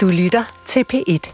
Du 0.00 0.08
lytter 0.08 0.62
til 0.66 0.84
P1. 0.92 1.32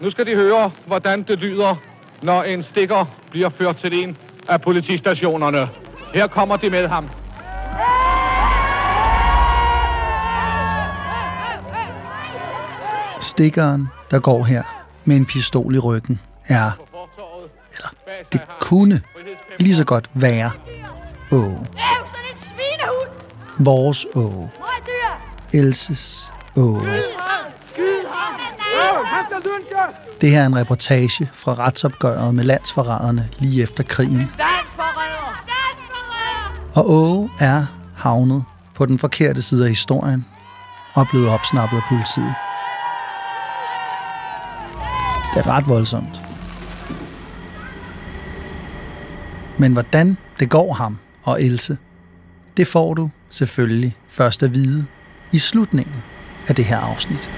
Nu 0.00 0.10
skal 0.10 0.26
de 0.26 0.34
høre, 0.34 0.70
hvordan 0.86 1.22
det 1.22 1.38
lyder, 1.38 1.76
når 2.22 2.42
en 2.42 2.62
stikker 2.62 3.04
bliver 3.30 3.48
ført 3.48 3.76
til 3.76 4.02
en 4.02 4.16
af 4.48 4.60
politistationerne. 4.60 5.68
Her 6.14 6.26
kommer 6.26 6.56
de 6.56 6.70
med 6.70 6.88
ham. 6.88 7.08
Stikkeren, 13.20 13.88
der 14.10 14.20
går 14.20 14.44
her 14.44 14.62
med 15.04 15.16
en 15.16 15.26
pistol 15.26 15.74
i 15.74 15.78
ryggen, 15.78 16.20
er, 16.48 16.70
eller 17.72 17.88
det 18.32 18.40
kunne 18.60 19.02
lige 19.60 19.74
så 19.74 19.84
godt 19.84 20.10
være 20.14 20.50
Åge. 21.32 21.66
Vores 23.58 24.06
Åge. 24.14 24.50
Elses 25.54 26.32
Åge. 26.56 27.02
Det 30.20 30.30
her 30.30 30.42
er 30.42 30.46
en 30.46 30.56
reportage 30.56 31.30
fra 31.32 31.54
retsopgøret 31.54 32.34
med 32.34 32.44
landsforræderne 32.44 33.28
lige 33.38 33.62
efter 33.62 33.84
krigen. 33.84 34.30
Og 36.74 36.90
Åge 36.90 37.30
er 37.40 37.66
havnet 37.96 38.44
på 38.74 38.86
den 38.86 38.98
forkerte 38.98 39.42
side 39.42 39.62
af 39.64 39.68
historien 39.68 40.26
og 40.94 41.06
blevet 41.10 41.28
opsnappet 41.28 41.76
af 41.76 41.82
politiet. 41.88 42.34
Det 45.34 45.46
er 45.46 45.48
ret 45.48 45.68
voldsomt. 45.68 46.20
Men 49.58 49.72
hvordan 49.72 50.16
det 50.40 50.50
går 50.50 50.72
ham 50.72 50.98
og 51.22 51.42
Else, 51.42 51.78
det 52.56 52.66
får 52.66 52.94
du 52.94 53.10
selvfølgelig 53.30 53.96
først 54.08 54.42
at 54.42 54.54
vide 54.54 54.86
i 55.34 55.38
slutningen 55.38 55.94
af 56.48 56.54
det 56.54 56.64
her 56.64 56.78
afsnit. 56.78 57.30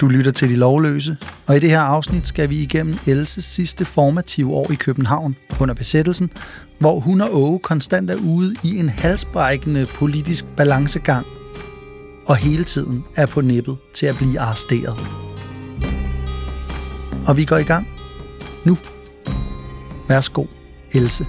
Du 0.00 0.06
lytter 0.06 0.30
til 0.30 0.50
De 0.50 0.56
Lovløse, 0.56 1.16
og 1.46 1.56
i 1.56 1.58
det 1.58 1.70
her 1.70 1.80
afsnit 1.80 2.28
skal 2.28 2.50
vi 2.50 2.56
igennem 2.56 2.98
Elses 3.06 3.44
sidste 3.44 3.84
formative 3.84 4.52
år 4.52 4.70
i 4.70 4.74
København 4.74 5.36
under 5.60 5.74
besættelsen, 5.74 6.30
hvor 6.78 7.00
hun 7.00 7.20
og 7.20 7.42
Åge 7.42 7.58
konstant 7.58 8.10
er 8.10 8.16
ude 8.16 8.54
i 8.62 8.78
en 8.78 8.88
halsbrækkende 8.88 9.86
politisk 9.94 10.44
balancegang, 10.56 11.26
og 12.26 12.36
hele 12.36 12.64
tiden 12.64 13.04
er 13.16 13.26
på 13.26 13.40
nippet 13.40 13.76
til 13.94 14.06
at 14.06 14.16
blive 14.16 14.40
arresteret. 14.40 14.96
Og 17.26 17.36
vi 17.36 17.44
går 17.44 17.56
i 17.56 17.62
gang 17.62 17.88
nu. 18.64 18.78
Værsgo, 20.08 20.46
Else. 20.92 21.26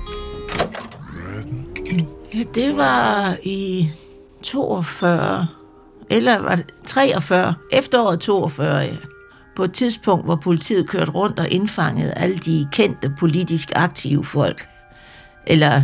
Det 2.56 2.78
var 2.78 3.36
i 3.44 3.92
42, 4.44 5.48
eller 6.10 6.40
var 6.40 6.56
det 6.56 6.66
43, 6.86 7.54
efteråret 7.72 8.20
42, 8.20 8.78
ja. 8.78 8.88
På 9.56 9.64
et 9.64 9.74
tidspunkt, 9.74 10.26
hvor 10.26 10.36
politiet 10.36 10.90
kørte 10.90 11.12
rundt 11.12 11.40
og 11.40 11.50
indfangede 11.50 12.14
alle 12.14 12.38
de 12.38 12.68
kendte 12.72 13.14
politisk 13.20 13.72
aktive 13.76 14.26
folk. 14.26 14.68
Eller 15.48 15.84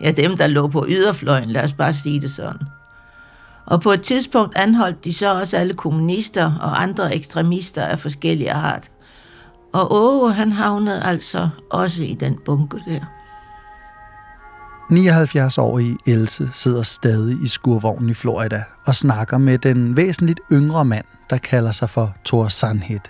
ja, 0.00 0.10
dem, 0.10 0.36
der 0.36 0.46
lå 0.46 0.68
på 0.68 0.86
yderfløjen, 0.88 1.50
lad 1.50 1.64
os 1.64 1.72
bare 1.72 1.92
sige 1.92 2.20
det 2.20 2.30
sådan. 2.30 2.66
Og 3.66 3.80
på 3.80 3.90
et 3.90 4.00
tidspunkt 4.00 4.56
anholdt 4.56 5.04
de 5.04 5.12
så 5.12 5.34
også 5.40 5.56
alle 5.56 5.74
kommunister 5.74 6.54
og 6.60 6.82
andre 6.82 7.14
ekstremister 7.14 7.82
af 7.82 7.98
forskellige 7.98 8.52
art. 8.52 8.90
Og 9.72 9.92
Åge, 9.92 10.32
han 10.32 10.52
havnede 10.52 11.02
altså 11.02 11.48
også 11.70 12.02
i 12.02 12.14
den 12.14 12.38
bunke 12.44 12.82
der. 12.86 13.00
79-årige 14.92 15.98
Else 16.06 16.50
sidder 16.54 16.82
stadig 16.82 17.42
i 17.42 17.46
skurvognen 17.46 18.10
i 18.10 18.14
Florida 18.14 18.64
og 18.86 18.94
snakker 18.94 19.38
med 19.38 19.58
den 19.58 19.96
væsentligt 19.96 20.40
yngre 20.52 20.84
mand, 20.84 21.04
der 21.30 21.38
kalder 21.38 21.72
sig 21.72 21.90
for 21.90 22.14
Thor 22.24 22.48
Sandhed. 22.48 23.00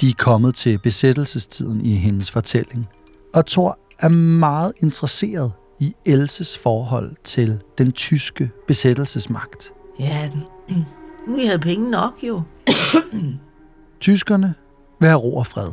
De 0.00 0.08
er 0.08 0.14
kommet 0.18 0.54
til 0.54 0.78
besættelsestiden 0.78 1.80
i 1.80 1.94
hendes 1.94 2.30
fortælling, 2.30 2.88
og 3.34 3.46
Thor 3.46 3.78
er 3.98 4.08
meget 4.08 4.72
interesseret 4.82 5.52
i 5.80 5.94
Elses 6.06 6.58
forhold 6.58 7.16
til 7.24 7.60
den 7.78 7.92
tyske 7.92 8.50
besættelsesmagt. 8.66 9.72
Ja, 9.98 10.30
vi 11.36 11.46
havde 11.46 11.58
penge 11.58 11.90
nok 11.90 12.12
jo. 12.22 12.42
Tyskerne 14.00 14.54
vil 15.00 15.08
have 15.08 15.20
ro 15.20 15.36
og 15.36 15.46
fred. 15.46 15.70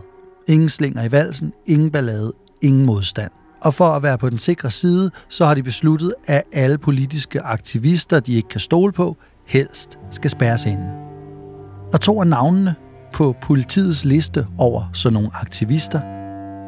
Ingen 0.47 0.69
slinger 0.69 1.03
i 1.03 1.11
valsen, 1.11 1.53
ingen 1.65 1.91
ballade, 1.91 2.33
ingen 2.61 2.85
modstand. 2.85 3.31
Og 3.61 3.73
for 3.73 3.85
at 3.85 4.03
være 4.03 4.17
på 4.17 4.29
den 4.29 4.37
sikre 4.37 4.71
side, 4.71 5.11
så 5.29 5.45
har 5.45 5.53
de 5.53 5.63
besluttet, 5.63 6.13
at 6.27 6.43
alle 6.53 6.77
politiske 6.77 7.41
aktivister, 7.41 8.19
de 8.19 8.33
ikke 8.33 8.49
kan 8.49 8.59
stole 8.59 8.91
på, 8.91 9.17
helst 9.47 9.97
skal 10.11 10.29
spærres 10.29 10.65
inde. 10.65 10.89
Og 11.93 12.01
to 12.01 12.21
af 12.21 12.27
navnene 12.27 12.75
på 13.13 13.35
politiets 13.41 14.05
liste 14.05 14.47
over 14.57 14.89
sådan 14.93 15.13
nogle 15.13 15.29
aktivister 15.33 15.99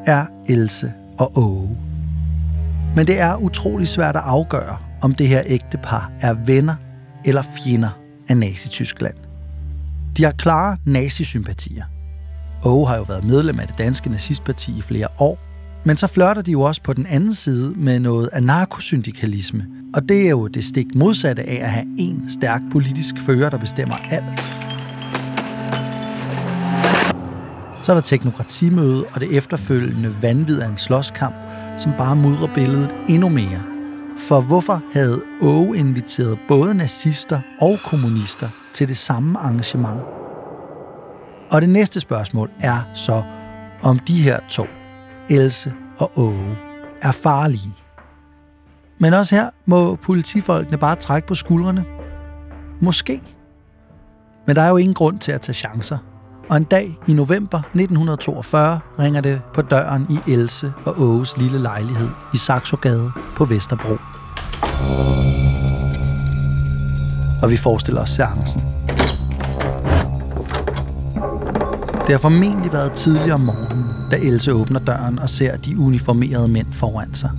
er 0.05 0.25
Else 0.49 0.93
og 1.19 1.37
Åge. 1.37 1.77
Men 2.95 3.07
det 3.07 3.19
er 3.19 3.35
utrolig 3.35 3.87
svært 3.87 4.15
at 4.15 4.21
afgøre, 4.25 4.77
om 5.01 5.13
det 5.13 5.27
her 5.27 5.43
ægtepar 5.45 6.11
er 6.21 6.33
venner 6.33 6.75
eller 7.25 7.43
fjender 7.63 7.89
af 8.29 8.37
Nazi-Tyskland. 8.37 9.15
De 10.17 10.23
har 10.23 10.31
klare 10.31 10.77
nazisympatier. 10.85 11.83
Åge 12.65 12.87
har 12.87 12.97
jo 12.97 13.03
været 13.03 13.23
medlem 13.23 13.59
af 13.59 13.67
det 13.67 13.77
danske 13.77 14.09
nazistparti 14.09 14.77
i 14.77 14.81
flere 14.81 15.07
år, 15.19 15.39
men 15.85 15.97
så 15.97 16.07
flørter 16.07 16.41
de 16.41 16.51
jo 16.51 16.61
også 16.61 16.81
på 16.83 16.93
den 16.93 17.05
anden 17.05 17.33
side 17.33 17.73
med 17.75 17.99
noget 17.99 18.29
anarkosyndikalisme, 18.33 19.65
og 19.93 20.09
det 20.09 20.25
er 20.25 20.29
jo 20.29 20.47
det 20.47 20.63
stik 20.63 20.95
modsatte 20.95 21.43
af 21.43 21.59
at 21.63 21.71
have 21.71 21.85
en 21.99 22.31
stærk 22.31 22.61
politisk 22.71 23.15
fører, 23.25 23.49
der 23.49 23.57
bestemmer 23.57 23.95
alt. 24.11 24.41
Så 27.81 27.91
er 27.91 27.95
der 27.95 28.01
teknokratimøde 28.01 29.05
og 29.13 29.21
det 29.21 29.37
efterfølgende 29.37 30.15
vanvid 30.21 30.59
af 30.59 30.67
en 30.67 30.77
slåskamp, 30.77 31.35
som 31.77 31.93
bare 31.97 32.15
mudrer 32.15 32.53
billedet 32.55 32.95
endnu 33.09 33.29
mere. 33.29 33.63
For 34.27 34.41
hvorfor 34.41 34.81
havde 34.93 35.21
Åge 35.41 35.77
inviteret 35.77 36.39
både 36.47 36.75
nazister 36.75 37.41
og 37.61 37.79
kommunister 37.85 38.49
til 38.73 38.87
det 38.87 38.97
samme 38.97 39.39
arrangement? 39.39 40.01
Og 41.51 41.61
det 41.61 41.69
næste 41.69 41.99
spørgsmål 41.99 42.51
er 42.59 42.81
så, 42.93 43.23
om 43.81 43.99
de 43.99 44.21
her 44.21 44.39
to, 44.49 44.65
Else 45.29 45.73
og 45.97 46.11
Åge, 46.15 46.57
er 47.01 47.11
farlige. 47.11 47.73
Men 48.97 49.13
også 49.13 49.35
her 49.35 49.49
må 49.65 49.95
politifolkene 49.95 50.77
bare 50.77 50.95
trække 50.95 51.27
på 51.27 51.35
skuldrene. 51.35 51.85
Måske. 52.81 53.21
Men 54.47 54.55
der 54.55 54.61
er 54.61 54.69
jo 54.69 54.77
ingen 54.77 54.93
grund 54.93 55.19
til 55.19 55.31
at 55.31 55.41
tage 55.41 55.53
chancer. 55.53 55.97
Og 56.49 56.57
en 56.57 56.63
dag 56.63 56.97
i 57.07 57.13
november 57.13 57.57
1942 57.57 58.79
ringer 58.99 59.21
det 59.21 59.41
på 59.53 59.61
døren 59.61 60.07
i 60.09 60.31
Else 60.31 60.73
og 60.85 61.01
Åges 61.01 61.37
lille 61.37 61.59
lejlighed 61.59 62.09
i 62.33 62.37
Saxogade 62.37 63.11
på 63.35 63.45
Vesterbro. 63.45 63.93
Og 67.43 67.51
vi 67.51 67.57
forestiller 67.57 68.01
os 68.01 68.09
seancen. 68.09 68.86
Det 72.07 72.13
har 72.13 72.19
formentlig 72.19 72.73
været 72.73 72.91
tidligere 72.91 73.33
om 73.33 73.39
morgenen, 73.39 73.85
da 74.11 74.17
Else 74.17 74.53
åbner 74.53 74.79
døren 74.79 75.19
og 75.19 75.29
ser 75.29 75.57
de 75.57 75.79
uniformerede 75.79 76.47
mænd 76.47 76.73
foran 76.73 77.15
sig. 77.15 77.29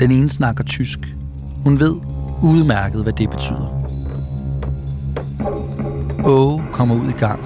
Den 0.00 0.12
ene 0.12 0.30
snakker 0.30 0.64
tysk. 0.64 0.98
Hun 1.64 1.80
ved 1.80 1.94
udmærket, 2.42 3.02
hvad 3.02 3.12
det 3.12 3.30
betyder. 3.30 3.82
Åge 6.24 6.62
kommer 6.72 6.94
ud 6.94 7.08
i 7.08 7.18
gang. 7.18 7.40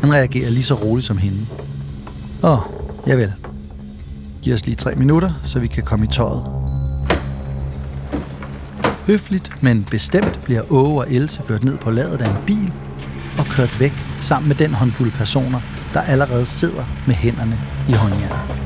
Han 0.00 0.12
reagerer 0.12 0.50
lige 0.50 0.62
så 0.62 0.74
roligt 0.74 1.06
som 1.06 1.18
hende. 1.18 1.38
Åh, 2.42 2.58
javel. 3.06 3.32
Giv 4.42 4.54
os 4.54 4.66
lige 4.66 4.76
tre 4.76 4.94
minutter, 4.94 5.32
så 5.44 5.60
vi 5.60 5.66
kan 5.66 5.82
komme 5.82 6.04
i 6.04 6.08
tøjet. 6.08 6.42
Høfligt, 9.06 9.62
men 9.62 9.86
bestemt 9.90 10.40
bliver 10.44 10.62
Åge 10.70 11.00
og 11.00 11.12
Else 11.12 11.42
ført 11.42 11.64
ned 11.64 11.78
på 11.78 11.90
ladet 11.90 12.22
af 12.22 12.30
en 12.30 12.36
bil 12.46 12.72
og 13.38 13.46
kørt 13.46 13.80
væk 13.80 13.92
sammen 14.20 14.48
med 14.48 14.56
den 14.56 14.74
håndfuld 14.74 15.12
personer, 15.12 15.60
der 15.94 16.00
allerede 16.00 16.46
sidder 16.46 16.84
med 17.06 17.14
hænderne 17.14 17.58
i 17.88 17.92
håndjernet. 17.92 18.60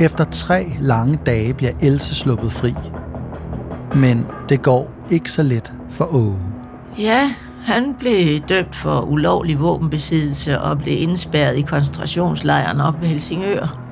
Efter 0.00 0.24
tre 0.24 0.72
lange 0.80 1.18
dage 1.26 1.54
bliver 1.54 1.72
Else 1.82 2.14
sluppet 2.14 2.52
fri. 2.52 2.74
Men 3.94 4.26
det 4.48 4.62
går 4.62 4.92
ikke 5.10 5.32
så 5.32 5.42
let 5.42 5.72
for 5.90 6.14
Åge. 6.14 6.38
Ja, 6.98 7.30
han 7.62 7.94
blev 7.98 8.40
dømt 8.40 8.76
for 8.76 9.00
ulovlig 9.00 9.60
våbenbesiddelse 9.60 10.60
og 10.60 10.78
blev 10.78 11.02
indspærret 11.02 11.56
i 11.56 11.62
koncentrationslejren 11.62 12.80
op 12.80 13.00
ved 13.00 13.08
Helsingør. 13.08 13.87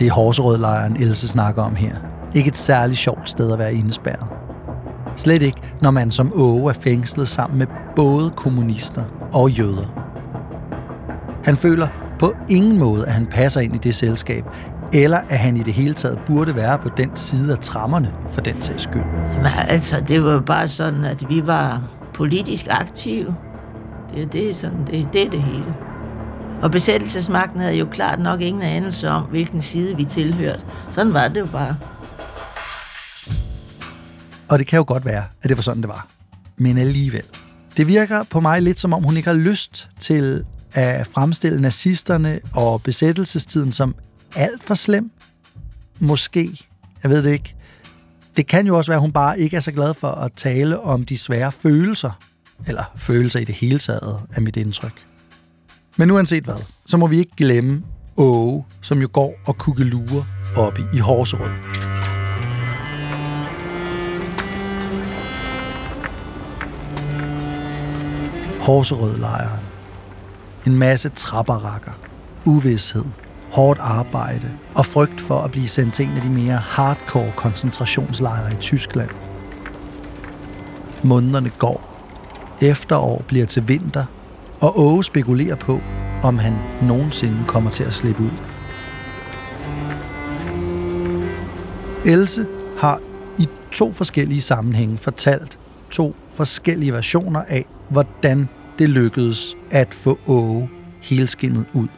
Det 0.00 0.06
er 0.08 0.12
Horserødlejren, 0.12 0.96
Else 0.96 1.28
snakker 1.28 1.62
om 1.62 1.74
her. 1.74 1.96
Ikke 2.34 2.48
et 2.48 2.56
særligt 2.56 2.98
sjovt 2.98 3.30
sted 3.30 3.52
at 3.52 3.58
være 3.58 3.74
indespærret. 3.74 4.26
Slet 5.16 5.42
ikke, 5.42 5.60
når 5.80 5.90
man 5.90 6.10
som 6.10 6.32
Åge 6.34 6.68
er 6.68 6.72
fængslet 6.80 7.28
sammen 7.28 7.58
med 7.58 7.66
både 7.96 8.30
kommunister 8.30 9.02
og 9.32 9.50
jøder. 9.50 10.10
Han 11.44 11.56
føler 11.56 11.88
på 12.18 12.32
ingen 12.48 12.78
måde, 12.78 13.06
at 13.06 13.12
han 13.12 13.26
passer 13.26 13.60
ind 13.60 13.74
i 13.74 13.78
det 13.78 13.94
selskab, 13.94 14.44
eller 14.92 15.18
at 15.28 15.38
han 15.38 15.56
i 15.56 15.62
det 15.62 15.72
hele 15.72 15.94
taget 15.94 16.18
burde 16.26 16.56
være 16.56 16.78
på 16.78 16.88
den 16.96 17.16
side 17.16 17.52
af 17.52 17.58
trammerne 17.58 18.12
for 18.30 18.40
den 18.40 18.60
sags 18.60 18.82
skyld. 18.82 19.02
Jamen, 19.32 19.52
altså, 19.68 20.00
det 20.08 20.24
var 20.24 20.40
bare 20.40 20.68
sådan, 20.68 21.04
at 21.04 21.24
vi 21.28 21.46
var 21.46 21.82
politisk 22.14 22.66
aktive. 22.70 23.34
Det, 24.14 24.32
det, 24.32 24.50
er 24.50 24.54
sådan, 24.54 24.78
det, 24.86 25.08
det 25.12 25.26
er 25.26 25.30
det 25.30 25.42
hele. 25.42 25.74
Og 26.62 26.70
besættelsesmagten 26.70 27.60
havde 27.60 27.74
jo 27.74 27.88
klart 27.92 28.20
nok 28.20 28.40
ingen 28.40 28.62
anelse 28.62 29.08
om, 29.08 29.22
hvilken 29.22 29.62
side 29.62 29.96
vi 29.96 30.04
tilhørte. 30.04 30.64
Sådan 30.92 31.12
var 31.12 31.28
det 31.28 31.40
jo 31.40 31.46
bare. 31.46 31.76
Og 34.48 34.58
det 34.58 34.66
kan 34.66 34.76
jo 34.76 34.84
godt 34.86 35.04
være, 35.04 35.24
at 35.42 35.48
det 35.48 35.56
var 35.56 35.62
sådan, 35.62 35.82
det 35.82 35.88
var. 35.88 36.06
Men 36.56 36.78
alligevel. 36.78 37.22
Det 37.76 37.86
virker 37.86 38.22
på 38.30 38.40
mig 38.40 38.62
lidt 38.62 38.80
som 38.80 38.92
om, 38.92 39.02
hun 39.02 39.16
ikke 39.16 39.28
har 39.28 39.36
lyst 39.36 39.90
til 40.00 40.44
at 40.72 41.06
fremstille 41.06 41.60
nazisterne 41.60 42.40
og 42.54 42.82
besættelsestiden 42.82 43.72
som 43.72 43.94
alt 44.36 44.64
for 44.64 44.74
slem. 44.74 45.10
Måske. 45.98 46.58
Jeg 47.02 47.10
ved 47.10 47.22
det 47.22 47.32
ikke. 47.32 47.54
Det 48.36 48.46
kan 48.46 48.66
jo 48.66 48.76
også 48.76 48.90
være, 48.90 48.96
at 48.96 49.02
hun 49.02 49.12
bare 49.12 49.40
ikke 49.40 49.56
er 49.56 49.60
så 49.60 49.72
glad 49.72 49.94
for 49.94 50.08
at 50.08 50.32
tale 50.36 50.80
om 50.80 51.04
de 51.04 51.18
svære 51.18 51.52
følelser. 51.52 52.10
Eller 52.66 52.84
følelser 52.96 53.40
i 53.40 53.44
det 53.44 53.54
hele 53.54 53.78
taget, 53.78 54.20
er 54.34 54.40
mit 54.40 54.56
indtryk. 54.56 55.09
Men 55.96 56.10
uanset 56.10 56.44
hvad, 56.44 56.64
så 56.86 56.96
må 56.96 57.06
vi 57.06 57.18
ikke 57.18 57.36
glemme 57.36 57.82
Åge, 58.16 58.64
som 58.80 59.00
jo 59.00 59.08
går 59.12 59.34
og 59.46 59.58
kukkelurer 59.58 60.24
oppe 60.56 60.82
i 60.94 60.98
Horserød. 60.98 61.50
Horserød-lejren. 68.60 69.64
En 70.66 70.78
masse 70.78 71.08
trapperakker, 71.08 71.92
uvidshed, 72.44 73.04
hårdt 73.52 73.80
arbejde 73.80 74.50
og 74.76 74.86
frygt 74.86 75.20
for 75.20 75.38
at 75.38 75.50
blive 75.50 75.68
sendt 75.68 75.94
til 75.94 76.06
en 76.06 76.16
af 76.16 76.22
de 76.22 76.30
mere 76.30 76.56
hardcore 76.56 77.32
koncentrationslejre 77.36 78.52
i 78.52 78.56
Tyskland. 78.56 79.10
Månederne 81.04 81.50
går. 81.58 82.06
Efterår 82.62 83.24
bliver 83.28 83.46
til 83.46 83.68
vinter, 83.68 84.04
og 84.60 84.80
Åge 84.80 85.04
spekulerer 85.04 85.56
på, 85.56 85.80
om 86.22 86.38
han 86.38 86.54
nogensinde 86.82 87.38
kommer 87.46 87.70
til 87.70 87.84
at 87.84 87.94
slippe 87.94 88.22
ud. 88.22 88.30
Else 92.06 92.46
har 92.78 93.00
i 93.38 93.48
to 93.72 93.92
forskellige 93.92 94.40
sammenhænge 94.40 94.98
fortalt 94.98 95.58
to 95.90 96.16
forskellige 96.34 96.92
versioner 96.92 97.42
af, 97.48 97.66
hvordan 97.90 98.48
det 98.78 98.88
lykkedes 98.88 99.56
at 99.70 99.94
få 99.94 100.18
Åge 100.26 100.70
helskindet 101.02 101.64
ud 101.74 101.88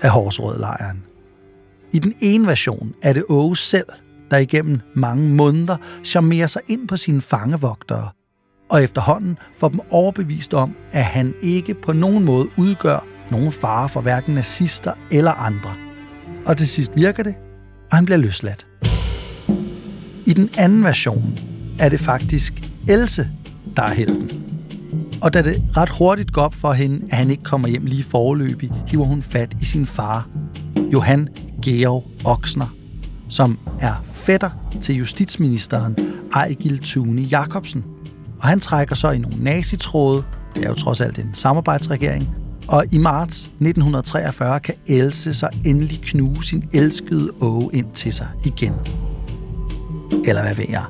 af 0.00 0.10
Horsrød-lejren. 0.10 1.02
I 1.92 1.98
den 1.98 2.14
ene 2.20 2.46
version 2.46 2.94
er 3.02 3.12
det 3.12 3.24
Åge 3.28 3.56
selv, 3.56 3.86
der 4.30 4.36
igennem 4.36 4.80
mange 4.94 5.28
måneder 5.28 5.76
charmerer 6.04 6.46
sig 6.46 6.62
ind 6.68 6.88
på 6.88 6.96
sine 6.96 7.22
fangevogtere, 7.22 8.08
og 8.70 8.82
efterhånden 8.82 9.38
får 9.58 9.68
dem 9.68 9.80
overbevist 9.90 10.54
om, 10.54 10.76
at 10.92 11.04
han 11.04 11.34
ikke 11.42 11.74
på 11.74 11.92
nogen 11.92 12.24
måde 12.24 12.48
udgør 12.58 13.06
nogen 13.30 13.52
fare 13.52 13.88
for 13.88 14.00
hverken 14.00 14.34
nazister 14.34 14.92
eller 15.10 15.32
andre. 15.32 15.70
Og 16.46 16.56
til 16.56 16.68
sidst 16.68 16.92
virker 16.96 17.22
det, 17.22 17.34
og 17.90 17.96
han 17.96 18.04
bliver 18.04 18.18
løsladt. 18.18 18.66
I 20.26 20.32
den 20.32 20.50
anden 20.58 20.84
version 20.84 21.38
er 21.78 21.88
det 21.88 22.00
faktisk 22.00 22.62
Else, 22.88 23.30
der 23.76 23.82
er 23.82 23.92
helten. 23.94 24.30
Og 25.22 25.34
da 25.34 25.42
det 25.42 25.62
ret 25.76 25.90
hurtigt 25.98 26.32
går 26.32 26.42
op 26.42 26.54
for 26.54 26.72
hende, 26.72 27.06
at 27.10 27.16
han 27.16 27.30
ikke 27.30 27.42
kommer 27.42 27.68
hjem 27.68 27.84
lige 27.84 28.04
forløbig, 28.04 28.70
hiver 28.86 29.04
hun 29.04 29.22
fat 29.22 29.54
i 29.60 29.64
sin 29.64 29.86
far, 29.86 30.28
Johan 30.92 31.28
Georg 31.62 32.04
Oksner, 32.24 32.74
som 33.28 33.58
er 33.80 34.04
fætter 34.12 34.50
til 34.80 34.94
justitsministeren 34.94 35.96
Ejgil 36.34 36.78
Tune 36.78 37.22
Jacobsen. 37.22 37.84
Og 38.40 38.48
han 38.48 38.60
trækker 38.60 38.94
så 38.94 39.10
i 39.10 39.18
nogle 39.18 39.44
nazitråde, 39.44 40.24
det 40.54 40.64
er 40.64 40.68
jo 40.68 40.74
trods 40.74 41.00
alt 41.00 41.18
en 41.18 41.30
samarbejdsregering, 41.32 42.28
og 42.68 42.84
i 42.92 42.98
marts 42.98 43.36
1943 43.44 44.60
kan 44.60 44.74
Else 44.86 45.34
så 45.34 45.48
endelig 45.64 46.00
knuse 46.00 46.48
sin 46.48 46.68
elskede 46.72 47.30
Åge 47.40 47.70
ind 47.72 47.86
til 47.94 48.12
sig 48.12 48.28
igen. 48.44 48.72
Eller 50.24 50.42
hvad 50.42 50.54
ved 50.54 50.64
jeg? 50.68 50.84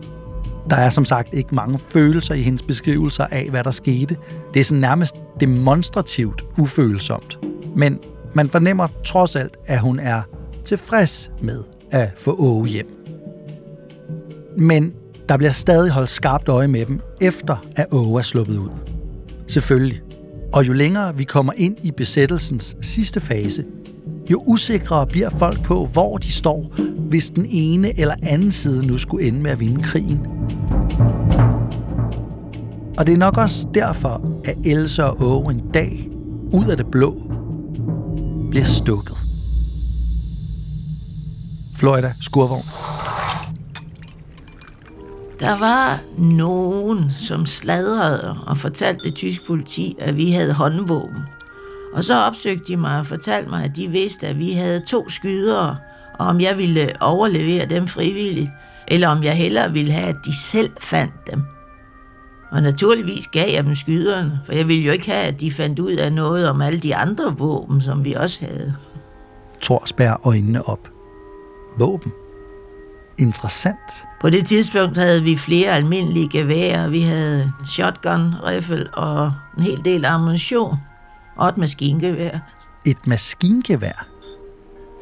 Der 0.70 0.76
er 0.76 0.90
som 0.90 1.04
sagt 1.04 1.34
ikke 1.34 1.54
mange 1.54 1.78
følelser 1.88 2.34
i 2.34 2.42
hendes 2.42 2.62
beskrivelser 2.62 3.24
af, 3.24 3.50
hvad 3.50 3.64
der 3.64 3.70
skete. 3.70 4.16
Det 4.54 4.60
er 4.60 4.64
sådan 4.64 4.80
nærmest 4.80 5.14
demonstrativt 5.40 6.44
ufølsomt. 6.58 7.38
Men 7.76 7.98
man 8.34 8.48
fornemmer 8.48 8.88
trods 9.04 9.36
alt, 9.36 9.56
at 9.66 9.80
hun 9.80 9.98
er 9.98 10.22
tilfreds 10.64 11.30
med 11.42 11.62
at 11.90 12.12
få 12.16 12.36
Åge 12.38 12.68
hjem. 12.68 12.86
Men 14.58 14.94
der 15.28 15.36
bliver 15.36 15.52
stadig 15.52 15.90
holdt 15.90 16.10
skarpt 16.10 16.48
øje 16.48 16.68
med 16.68 16.86
dem, 16.86 17.00
efter 17.20 17.56
at 17.76 17.86
Åge 17.92 18.18
er 18.18 18.22
sluppet 18.22 18.58
ud. 18.58 18.68
Selvfølgelig. 19.48 20.00
Og 20.54 20.66
jo 20.66 20.72
længere 20.72 21.16
vi 21.16 21.24
kommer 21.24 21.52
ind 21.56 21.76
i 21.82 21.90
besættelsens 21.90 22.76
sidste 22.82 23.20
fase, 23.20 23.64
jo 24.30 24.42
usikrere 24.46 25.06
bliver 25.06 25.30
folk 25.30 25.62
på, 25.64 25.86
hvor 25.92 26.16
de 26.16 26.32
står, 26.32 26.74
hvis 27.08 27.30
den 27.30 27.46
ene 27.48 28.00
eller 28.00 28.14
anden 28.22 28.52
side 28.52 28.86
nu 28.86 28.98
skulle 28.98 29.28
ende 29.28 29.40
med 29.40 29.50
at 29.50 29.60
vinde 29.60 29.82
krigen. 29.82 30.26
Og 32.98 33.06
det 33.06 33.12
er 33.12 33.18
nok 33.18 33.38
også 33.38 33.66
derfor, 33.74 34.40
at 34.44 34.56
Else 34.64 35.04
og 35.04 35.22
Åge 35.22 35.52
en 35.52 35.62
dag, 35.74 36.08
ud 36.52 36.66
af 36.66 36.76
det 36.76 36.86
blå, 36.92 37.22
bliver 38.50 38.64
stukket. 38.64 39.16
Florida, 41.76 42.12
skurvogn. 42.20 42.95
Der 45.40 45.58
var 45.58 46.00
nogen, 46.18 47.10
som 47.10 47.46
sladrede 47.46 48.36
og 48.46 48.56
fortalte 48.56 49.04
det 49.04 49.14
tyske 49.14 49.46
politi, 49.46 49.96
at 49.98 50.16
vi 50.16 50.30
havde 50.30 50.52
håndvåben. 50.52 51.26
Og 51.92 52.04
så 52.04 52.14
opsøgte 52.14 52.64
de 52.68 52.76
mig 52.76 52.98
og 52.98 53.06
fortalte 53.06 53.50
mig, 53.50 53.64
at 53.64 53.76
de 53.76 53.88
vidste, 53.88 54.26
at 54.26 54.38
vi 54.38 54.52
havde 54.52 54.80
to 54.80 55.08
skydere, 55.08 55.76
og 56.18 56.26
om 56.26 56.40
jeg 56.40 56.58
ville 56.58 56.92
overlevere 57.00 57.66
dem 57.66 57.88
frivilligt, 57.88 58.50
eller 58.88 59.08
om 59.08 59.22
jeg 59.22 59.34
hellere 59.34 59.72
ville 59.72 59.92
have, 59.92 60.08
at 60.08 60.16
de 60.26 60.36
selv 60.36 60.70
fandt 60.80 61.14
dem. 61.30 61.42
Og 62.50 62.62
naturligvis 62.62 63.28
gav 63.28 63.50
jeg 63.54 63.64
dem 63.64 63.74
skyderne, 63.74 64.40
for 64.46 64.52
jeg 64.52 64.68
ville 64.68 64.84
jo 64.84 64.92
ikke 64.92 65.10
have, 65.10 65.24
at 65.24 65.40
de 65.40 65.52
fandt 65.52 65.78
ud 65.78 65.92
af 65.92 66.12
noget 66.12 66.48
om 66.48 66.62
alle 66.62 66.78
de 66.78 66.96
andre 66.96 67.36
våben, 67.38 67.80
som 67.80 68.04
vi 68.04 68.12
også 68.12 68.44
havde. 68.44 68.74
Thor 69.62 69.82
spærrer 69.86 70.26
øjnene 70.26 70.68
op. 70.68 70.88
Våben. 71.78 72.12
Interessant. 73.18 74.04
På 74.20 74.30
det 74.30 74.46
tidspunkt 74.46 74.98
havde 74.98 75.22
vi 75.22 75.36
flere 75.36 75.70
almindelige 75.70 76.28
geværer. 76.28 76.88
Vi 76.88 77.00
havde 77.00 77.52
shotgun, 77.66 78.34
riffel 78.46 78.88
og 78.92 79.32
en 79.56 79.62
hel 79.62 79.84
del 79.84 80.04
ammunition. 80.04 80.76
Og 81.36 81.48
et 81.48 81.58
maskingevær. 81.58 82.38
Et 82.86 83.06
maskingevær? 83.06 84.06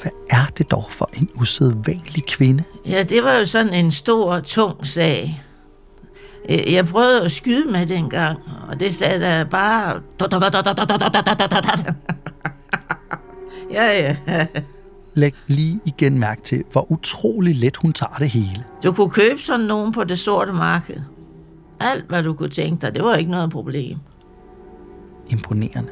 Hvad 0.03 0.13
er 0.31 0.47
det 0.59 0.71
dog 0.71 0.87
for 0.91 1.11
en 1.15 1.29
usædvanlig 1.41 2.27
kvinde? 2.29 2.65
Ja, 2.87 3.03
det 3.03 3.25
var 3.25 3.33
jo 3.33 3.45
sådan 3.47 3.75
en 3.75 3.91
stor, 3.91 4.41
tung 4.41 4.87
sag. 4.87 5.43
Jeg 6.49 6.87
prøvede 6.87 7.23
at 7.23 7.33
skyde 7.33 7.71
med 7.73 7.87
den 7.87 8.11
gang, 8.11 8.39
og 8.69 8.81
det 8.81 8.95
sagde 8.95 9.21
der 9.21 9.45
bare... 9.45 10.01
Ja, 13.71 14.15
ja. 14.27 14.47
Læg 15.15 15.35
lige 15.47 15.81
igen 15.85 16.19
mærke 16.19 16.43
til, 16.43 16.65
hvor 16.73 16.93
utrolig 16.93 17.57
let 17.57 17.77
hun 17.77 17.93
tager 17.93 18.17
det 18.19 18.29
hele. 18.29 18.65
Du 18.85 18.93
kunne 18.93 19.11
købe 19.11 19.41
sådan 19.41 19.67
nogen 19.67 19.93
på 19.93 20.05
det 20.05 20.19
sorte 20.19 20.53
marked. 20.53 20.97
Alt, 21.81 22.09
hvad 22.09 22.23
du 22.23 22.35
kunne 22.35 22.49
tænke 22.49 22.87
dig, 22.87 22.95
det 22.95 23.05
var 23.05 23.15
ikke 23.15 23.31
noget 23.31 23.51
problem. 23.51 23.99
Imponerende. 25.31 25.91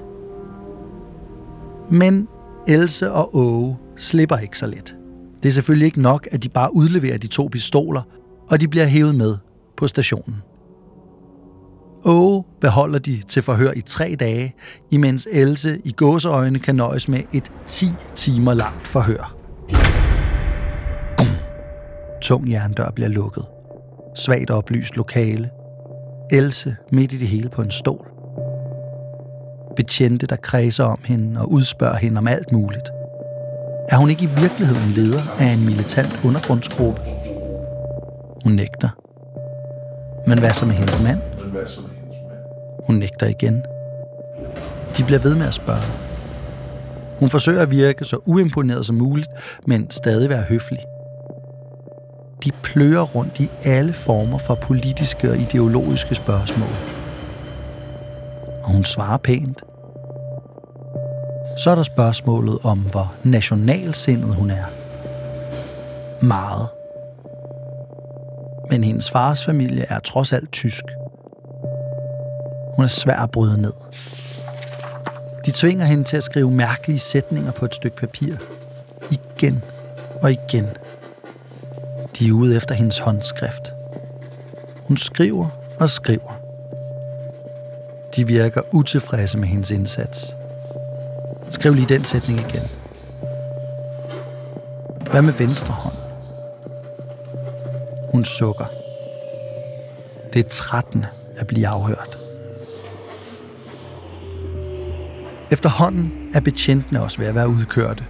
Men 1.91 2.29
Else 2.69 3.13
og 3.13 3.37
Åge 3.37 3.77
slipper 3.97 4.37
ikke 4.37 4.59
så 4.59 4.67
let. 4.67 4.95
Det 5.43 5.49
er 5.49 5.53
selvfølgelig 5.53 5.87
ikke 5.87 6.03
nok, 6.03 6.29
at 6.31 6.43
de 6.43 6.49
bare 6.49 6.75
udleverer 6.75 7.19
de 7.19 7.27
to 7.27 7.49
pistoler, 7.53 8.03
og 8.51 8.61
de 8.61 8.69
bliver 8.69 8.87
hævet 8.87 9.15
med 9.15 9.37
på 9.77 9.89
stationen. 9.89 10.37
Åge 12.05 12.45
beholder 12.61 12.99
de 12.99 13.23
til 13.29 13.43
forhør 13.43 13.73
i 13.77 13.81
tre 13.81 14.17
dage, 14.21 14.55
imens 14.91 15.29
Else 15.33 15.81
i 15.85 15.93
gåseøjne 15.93 16.59
kan 16.59 16.75
nøjes 16.75 17.09
med 17.09 17.21
et 17.33 17.53
10 17.67 17.87
timer 18.15 18.55
langt 18.55 18.89
forhør. 18.89 19.37
Bum. 21.19 21.27
Tung 22.23 22.51
jerndør 22.51 22.91
bliver 22.95 23.09
lukket. 23.09 23.45
Svagt 24.17 24.51
oplyst 24.51 24.97
lokale. 24.97 25.51
Else 26.31 26.77
midt 26.93 27.13
i 27.13 27.19
det 27.19 27.29
hele 27.29 27.49
på 27.49 27.63
en 27.63 27.71
stol. 27.71 28.09
Betjente, 29.77 30.27
der 30.27 30.37
kredser 30.37 30.85
om 30.85 31.01
hende 31.05 31.41
og 31.41 31.53
udspørger 31.53 31.97
hende 31.97 32.19
om 32.19 32.29
alt 32.29 32.53
muligt. 32.53 32.91
Er 33.89 33.97
hun 33.97 34.11
ikke 34.11 34.25
i 34.25 34.41
virkeligheden 34.41 34.93
leder 34.93 35.23
af 35.41 35.47
en 35.47 35.65
militant 35.65 36.21
undergrundsgruppe? 36.25 37.01
Hun 38.45 38.53
nægter. 38.53 38.89
Men 40.27 40.39
hvad 40.39 40.53
så 40.53 40.67
med 40.67 40.75
hendes 40.75 41.03
mand? 41.03 41.32
Hun 42.87 42.97
nægter 42.97 43.27
igen. 43.27 43.65
De 44.99 45.05
bliver 45.05 45.19
ved 45.19 45.35
med 45.35 45.47
at 45.47 45.55
spørge. 45.55 45.83
Hun 47.19 47.31
forsøger 47.31 47.63
at 47.63 47.71
virke 47.71 48.05
så 48.05 48.19
uimponeret 48.25 48.87
som 48.87 48.97
muligt, 48.97 49.29
men 49.67 49.91
stadig 49.91 50.31
være 50.31 50.43
høflig. 50.43 50.79
De 52.45 52.51
plører 52.63 53.03
rundt 53.03 53.41
i 53.41 53.51
alle 53.65 53.93
former 53.93 54.39
for 54.39 54.55
politiske 54.55 55.31
og 55.31 55.37
ideologiske 55.37 56.15
spørgsmål. 56.15 56.69
Og 58.63 58.73
hun 58.73 58.85
svarer 58.85 59.19
pænt. 59.19 59.63
Så 61.57 61.71
er 61.71 61.75
der 61.75 61.83
spørgsmålet 61.83 62.59
om, 62.63 62.79
hvor 62.79 63.15
nationalsindet 63.23 64.35
hun 64.35 64.51
er. 64.51 64.65
Meget. 66.21 66.69
Men 68.71 68.85
hendes 68.85 69.11
fars 69.11 69.45
familie 69.45 69.85
er 69.89 69.99
trods 69.99 70.33
alt 70.33 70.53
tysk. 70.53 70.85
Hun 72.77 72.85
er 72.85 72.89
svær 72.89 73.17
at 73.17 73.31
bryde 73.31 73.63
ned. 73.63 73.73
De 75.47 75.53
tvinger 75.53 75.85
hende 75.85 76.05
til 76.05 76.17
at 76.17 76.23
skrive 76.23 76.51
mærkelige 76.51 76.99
sætninger 76.99 77.53
på 77.53 77.65
et 77.65 77.75
stykke 77.75 77.97
papir. 77.97 78.37
Igen 79.11 79.65
og 80.23 80.33
igen. 80.33 80.67
De 82.19 82.29
er 82.29 82.33
ude 82.33 82.57
efter 82.57 82.75
hendes 82.75 82.99
håndskrift. 82.99 83.75
Hun 84.77 84.97
skriver 84.97 85.49
og 85.81 85.91
skriver. 85.91 86.41
De 88.17 88.27
virker 88.27 88.61
utilfredse 88.71 89.39
med 89.39 89.49
hendes 89.49 89.71
indsats. 89.71 90.37
Skriv 91.51 91.75
lige 91.75 91.89
den 91.89 92.05
sætning 92.05 92.41
igen. 92.41 92.69
Hvad 95.11 95.23
med 95.23 95.33
venstre 95.33 95.75
hånd? 95.75 95.95
Hun 98.13 98.25
sukker. 98.25 98.67
Det 100.33 100.45
er 100.45 100.49
13 100.49 101.07
at 101.37 101.47
blive 101.47 101.69
afhørt. 101.69 102.22
Efterhånden 105.53 106.13
er 106.35 106.41
betjentene 106.41 107.03
også 107.03 107.19
ved 107.19 107.27
at 107.27 107.35
være 107.35 107.49
udkørte. 107.49 108.05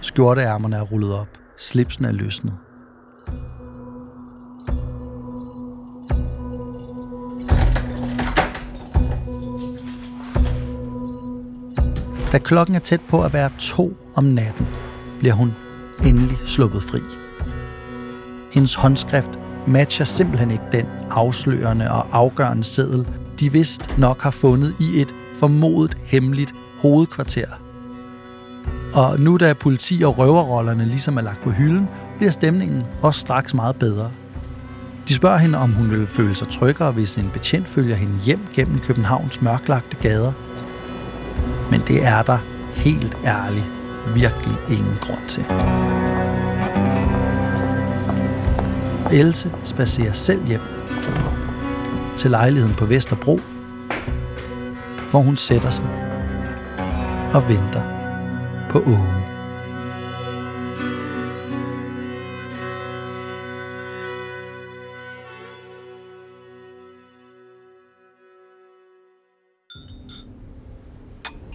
Skjorteærmerne 0.00 0.76
er 0.76 0.82
rullet 0.82 1.14
op. 1.14 1.28
Slipsen 1.58 2.04
er 2.04 2.12
løsnet. 2.12 2.54
Da 12.32 12.38
klokken 12.38 12.74
er 12.74 12.78
tæt 12.78 13.00
på 13.08 13.22
at 13.22 13.32
være 13.32 13.50
to 13.58 13.96
om 14.14 14.24
natten, 14.24 14.66
bliver 15.18 15.34
hun 15.34 15.52
endelig 16.04 16.38
sluppet 16.46 16.82
fri. 16.82 17.00
Hendes 18.52 18.74
håndskrift 18.74 19.38
matcher 19.66 20.04
simpelthen 20.04 20.50
ikke 20.50 20.64
den 20.72 20.86
afslørende 21.10 21.90
og 21.90 22.06
afgørende 22.12 22.64
seddel, 22.64 23.08
de 23.40 23.52
vist 23.52 23.98
nok 23.98 24.22
har 24.22 24.30
fundet 24.30 24.74
i 24.80 25.00
et 25.00 25.14
formodet 25.38 25.96
hemmeligt 26.04 26.54
hovedkvarter. 26.78 27.46
Og 28.94 29.20
nu 29.20 29.36
da 29.36 29.52
politi 29.52 30.02
og 30.02 30.18
røverrollerne 30.18 30.84
ligesom 30.84 31.16
er 31.16 31.22
lagt 31.22 31.42
på 31.42 31.50
hylden, 31.50 31.88
bliver 32.16 32.30
stemningen 32.30 32.84
også 33.02 33.20
straks 33.20 33.54
meget 33.54 33.76
bedre. 33.76 34.10
De 35.08 35.14
spørger 35.14 35.38
hende, 35.38 35.58
om 35.58 35.72
hun 35.72 35.90
vil 35.90 36.06
føle 36.06 36.34
sig 36.34 36.48
tryggere, 36.48 36.92
hvis 36.92 37.14
en 37.14 37.30
betjent 37.32 37.68
følger 37.68 37.96
hende 37.96 38.18
hjem 38.18 38.40
gennem 38.54 38.78
Københavns 38.78 39.42
mørklagte 39.42 39.96
gader. 39.96 40.32
Men 41.70 41.80
det 41.80 42.06
er 42.06 42.22
der 42.22 42.38
helt 42.74 43.18
ærligt 43.24 43.70
virkelig 44.14 44.56
ingen 44.70 44.96
grund 45.00 45.28
til. 45.28 45.44
Else 49.12 49.52
spacerer 49.64 50.12
selv 50.12 50.46
hjem 50.46 50.60
til 52.16 52.30
lejligheden 52.30 52.74
på 52.74 52.84
Vesterbro, 52.84 53.40
hvor 55.10 55.20
hun 55.20 55.36
sætter 55.36 55.70
sig 55.70 56.07
og 57.34 57.48
venter 57.48 57.82
på 58.70 58.78
Åge. 58.78 59.24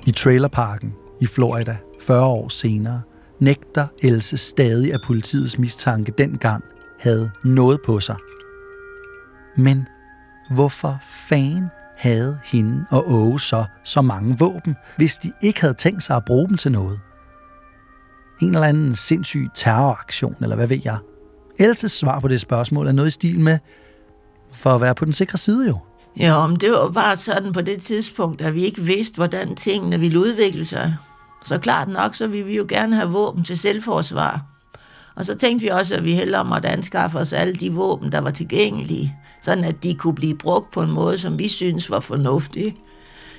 I 0.08 0.12
trailerparken 0.12 0.94
i 1.22 1.26
Florida 1.28 1.78
40 2.02 2.26
år 2.26 2.50
senere 2.50 3.02
nægter 3.40 3.88
Else 4.04 4.38
stadig, 4.38 4.94
at 4.94 5.00
politiets 5.06 5.60
mistanke 5.60 6.14
dengang 6.18 6.64
havde 7.00 7.32
noget 7.44 7.80
på 7.86 8.00
sig. 8.00 8.16
Men 9.58 9.88
hvorfor 10.50 11.00
fanden 11.30 11.70
havde 12.04 12.40
hende 12.46 12.86
og 12.92 13.12
Åge 13.12 13.40
så 13.40 13.66
så 13.84 14.02
mange 14.02 14.38
våben, 14.40 14.76
hvis 14.98 15.18
de 15.18 15.32
ikke 15.44 15.62
havde 15.62 15.74
tænkt 15.74 16.04
sig 16.04 16.16
at 16.16 16.26
bruge 16.26 16.48
dem 16.48 16.58
til 16.58 16.72
noget? 16.72 17.00
En 18.42 18.56
eller 18.56 18.68
anden 18.68 18.96
sindssyg 18.96 19.48
terroraktion, 19.56 20.36
eller 20.42 20.56
hvad 20.56 20.68
ved 20.68 20.80
jeg? 20.86 20.98
Elses 21.60 21.92
svar 21.92 22.20
på 22.20 22.28
det 22.28 22.42
spørgsmål 22.42 22.88
er 22.88 22.92
noget 22.92 23.08
i 23.08 23.12
stil 23.12 23.40
med, 23.40 23.60
for 24.54 24.70
at 24.70 24.82
være 24.82 24.96
på 24.96 25.06
den 25.06 25.14
sikre 25.14 25.38
side 25.38 25.68
jo. 25.68 25.78
Ja, 26.20 26.48
men 26.48 26.60
det 26.60 26.72
var 26.72 26.90
bare 26.90 27.16
sådan 27.16 27.54
på 27.54 27.62
det 27.62 27.82
tidspunkt, 27.82 28.42
at 28.42 28.54
vi 28.54 28.64
ikke 28.64 28.82
vidste, 28.82 29.16
hvordan 29.16 29.56
tingene 29.56 30.00
ville 30.00 30.20
udvikle 30.20 30.66
sig. 30.66 30.96
Så 31.44 31.58
klart 31.58 31.88
nok, 31.88 32.16
så 32.16 32.28
ville 32.28 32.46
vi 32.46 32.56
jo 32.58 32.66
gerne 32.70 32.96
have 32.96 33.10
våben 33.10 33.44
til 33.44 33.58
selvforsvar. 33.58 34.46
Og 35.16 35.26
så 35.26 35.36
tænkte 35.36 35.64
vi 35.64 35.68
også, 35.68 35.96
at 35.96 36.04
vi 36.04 36.16
hellere 36.16 36.46
måtte 36.46 36.70
anskaffe 36.70 37.20
os 37.20 37.34
alle 37.34 37.54
de 37.54 37.74
våben, 37.74 38.12
der 38.12 38.20
var 38.20 38.32
tilgængelige, 38.32 39.18
sådan 39.44 39.64
at 39.64 39.84
de 39.84 39.96
kunne 39.96 40.16
blive 40.16 40.36
brugt 40.36 40.72
på 40.72 40.82
en 40.82 40.92
måde, 40.92 41.18
som 41.18 41.40
vi 41.40 41.48
synes 41.48 41.90
var 41.90 42.00
fornuftig, 42.00 42.76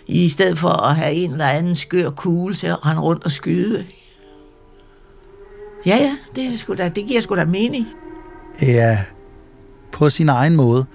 i 0.07 0.29
stedet 0.29 0.59
for 0.59 0.69
at 0.69 0.97
have 0.97 1.13
en 1.13 1.31
eller 1.31 1.47
anden 1.47 1.75
skør 1.75 2.11
kugle 2.11 2.55
til 2.55 2.67
at 2.67 2.87
rende 2.87 3.03
rundt 3.03 3.25
og 3.25 3.33
skyde. 3.33 3.87
Ja, 5.87 5.97
ja, 5.97 6.17
det, 6.37 6.47
er 6.47 6.57
sgu 6.57 6.75
da, 6.75 6.89
det 6.89 7.07
giver 7.07 7.21
sgu 7.21 7.37
da 7.37 7.45
mening. 7.45 7.87
Ja, 8.63 8.99
på 9.93 10.11
sin 10.11 10.29
egen 10.29 10.57
måde. 10.57 10.87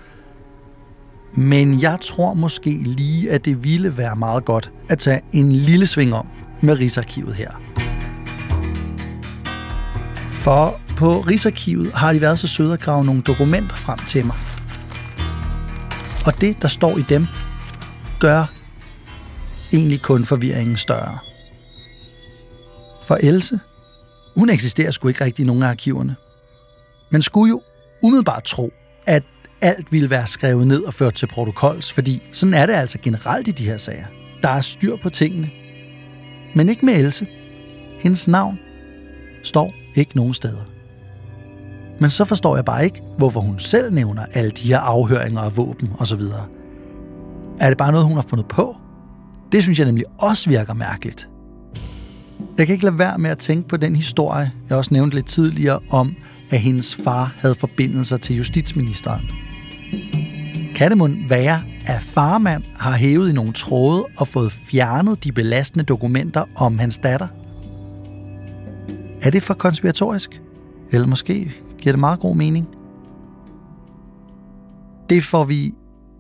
Men 1.34 1.82
jeg 1.82 1.98
tror 2.02 2.34
måske 2.34 2.70
lige, 2.70 3.32
at 3.32 3.46
det 3.46 3.64
ville 3.64 3.98
være 3.98 4.16
meget 4.16 4.46
godt 4.46 4.72
at 4.90 5.00
tage 5.00 5.22
en 5.34 5.52
lille 5.52 5.88
sving 5.88 6.14
om 6.14 6.28
med 6.62 6.80
Rigsarkivet 6.80 7.36
her. 7.36 7.52
For 10.32 10.80
på 10.98 11.20
Rigsarkivet 11.20 11.92
har 11.94 12.14
de 12.14 12.22
været 12.22 12.40
så 12.40 12.48
søde 12.48 12.74
at 12.74 12.80
grave 12.80 13.06
nogle 13.06 13.22
dokumenter 13.22 13.76
frem 13.76 14.00
til 14.08 14.26
mig. 14.26 14.36
Og 16.26 16.42
det, 16.42 16.62
der 16.62 16.68
står 16.68 16.98
i 16.98 17.02
dem, 17.10 17.26
gør 18.20 18.46
egentlig 19.74 20.02
kun 20.02 20.26
forvirringen 20.26 20.78
større. 20.78 21.18
For 23.08 23.18
Else, 23.24 23.60
hun 24.36 24.50
eksisterer 24.50 24.92
sgu 24.92 25.08
ikke 25.08 25.24
rigtig 25.26 25.44
i 25.44 25.46
nogen 25.46 25.64
af 25.64 25.68
arkiverne. 25.68 26.16
Man 27.10 27.22
skulle 27.22 27.50
jo 27.50 27.62
umiddelbart 28.04 28.44
tro, 28.44 28.74
at 29.08 29.24
alt 29.62 29.92
ville 29.92 30.10
være 30.10 30.28
skrevet 30.28 30.68
ned 30.68 30.84
og 30.84 30.94
ført 30.94 31.14
til 31.14 31.28
protokols, 31.28 31.94
fordi 31.94 32.22
sådan 32.34 32.54
er 32.54 32.66
det 32.66 32.74
altså 32.74 32.98
generelt 33.02 33.48
i 33.48 33.52
de 33.52 33.66
her 33.66 33.78
sager. 33.78 34.06
Der 34.42 34.50
er 34.50 34.62
styr 34.62 34.96
på 35.04 35.10
tingene. 35.10 35.50
Men 36.56 36.70
ikke 36.70 36.86
med 36.86 36.96
Else. 36.96 37.28
Hendes 38.00 38.28
navn 38.28 38.60
står 39.44 39.74
ikke 39.96 40.16
nogen 40.16 40.34
steder. 40.34 40.69
Men 42.00 42.10
så 42.10 42.26
forstår 42.26 42.56
jeg 42.56 42.66
bare 42.66 42.86
ikke, 42.86 43.02
hvorfor 43.18 43.40
hun 43.40 43.60
selv 43.60 43.94
nævner 43.94 44.26
alle 44.34 44.52
de 44.52 44.68
her 44.68 44.80
afhøringer 44.80 45.42
af 45.42 45.58
våben 45.58 45.90
osv. 46.00 46.22
Er 47.60 47.68
det 47.70 47.78
bare 47.78 47.92
noget, 47.92 48.08
hun 48.08 48.16
har 48.16 48.26
fundet 48.30 48.48
på? 48.48 48.78
Det 49.52 49.64
synes 49.64 49.80
jeg 49.80 49.86
nemlig 49.86 50.06
også 50.18 50.50
virker 50.50 50.74
mærkeligt. 50.74 51.30
Jeg 52.58 52.66
kan 52.68 52.74
ikke 52.74 52.86
lade 52.86 53.00
være 53.00 53.18
med 53.18 53.30
at 53.30 53.38
tænke 53.38 53.70
på 53.70 53.78
den 53.78 53.96
historie, 53.96 54.52
jeg 54.70 54.78
også 54.78 54.94
nævnte 54.94 55.16
lidt 55.16 55.26
tidligere, 55.26 55.80
om 55.90 56.16
at 56.50 56.60
hendes 56.60 56.96
far 56.96 57.34
havde 57.38 57.56
forbindelser 57.56 58.18
til 58.18 58.36
justitsministeren. 58.36 59.30
Kan 60.76 60.90
det 60.90 60.98
mon 60.98 61.30
være, 61.30 61.62
at 61.86 62.02
farmand 62.02 62.64
har 62.78 62.92
hævet 62.92 63.30
i 63.30 63.34
nogle 63.34 63.54
tråde 63.54 64.06
og 64.18 64.28
fået 64.28 64.52
fjernet 64.52 65.24
de 65.24 65.32
belastende 65.32 65.86
dokumenter 65.86 66.44
om 66.56 66.80
hans 66.80 66.98
datter? 66.98 67.28
Er 69.22 69.30
det 69.30 69.44
for 69.44 69.54
konspiratorisk? 69.54 70.42
Eller 70.92 71.08
måske 71.08 71.52
giver 71.80 71.94
det 71.94 72.00
meget 72.00 72.20
god 72.20 72.36
mening? 72.36 72.68
Det 75.10 75.24
får 75.24 75.44
vi 75.44 75.74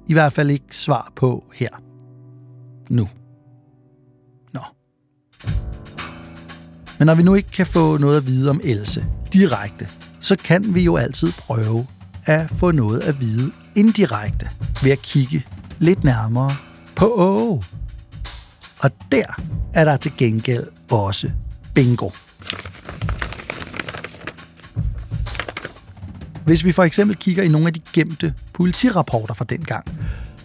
i 0.07 0.13
hvert 0.13 0.33
fald 0.33 0.49
ikke 0.49 0.77
svar 0.77 1.11
på 1.15 1.45
her. 1.53 1.69
Nu. 2.89 3.07
Nå. 4.53 4.61
Men 6.99 7.05
når 7.05 7.15
vi 7.15 7.23
nu 7.23 7.33
ikke 7.33 7.51
kan 7.51 7.65
få 7.65 7.97
noget 7.97 8.17
at 8.17 8.27
vide 8.27 8.49
om 8.49 8.61
Else 8.63 9.05
direkte, 9.33 9.87
så 10.19 10.35
kan 10.37 10.75
vi 10.75 10.83
jo 10.83 10.97
altid 10.97 11.31
prøve 11.31 11.87
at 12.25 12.49
få 12.49 12.71
noget 12.71 12.99
at 12.99 13.21
vide 13.21 13.51
indirekte 13.75 14.49
ved 14.83 14.91
at 14.91 14.99
kigge 14.99 15.45
lidt 15.79 16.03
nærmere 16.03 16.51
på 16.95 17.05
Åge. 17.05 17.63
Og 18.79 18.91
der 19.11 19.25
er 19.73 19.85
der 19.85 19.97
til 19.97 20.11
gengæld 20.17 20.67
også 20.91 21.31
bingo. 21.75 22.09
Hvis 26.49 26.65
vi 26.65 26.71
for 26.71 26.83
eksempel 26.83 27.17
kigger 27.17 27.43
i 27.43 27.47
nogle 27.47 27.67
af 27.67 27.73
de 27.73 27.81
gemte 27.93 28.33
politirapporter 28.53 29.33
fra 29.33 29.45
dengang, 29.45 29.85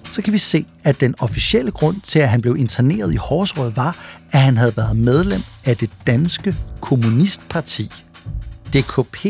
så 0.05 0.23
kan 0.23 0.33
vi 0.33 0.39
se, 0.39 0.67
at 0.83 1.01
den 1.01 1.15
officielle 1.19 1.71
grund 1.71 2.01
til, 2.01 2.19
at 2.19 2.29
han 2.29 2.41
blev 2.41 2.57
interneret 2.57 3.13
i 3.13 3.17
Horsrød, 3.17 3.71
var, 3.71 3.97
at 4.33 4.41
han 4.41 4.57
havde 4.57 4.77
været 4.77 4.97
medlem 4.97 5.41
af 5.67 5.77
det 5.77 5.91
danske 6.07 6.55
kommunistparti, 6.81 7.91
DKP, 8.75 9.27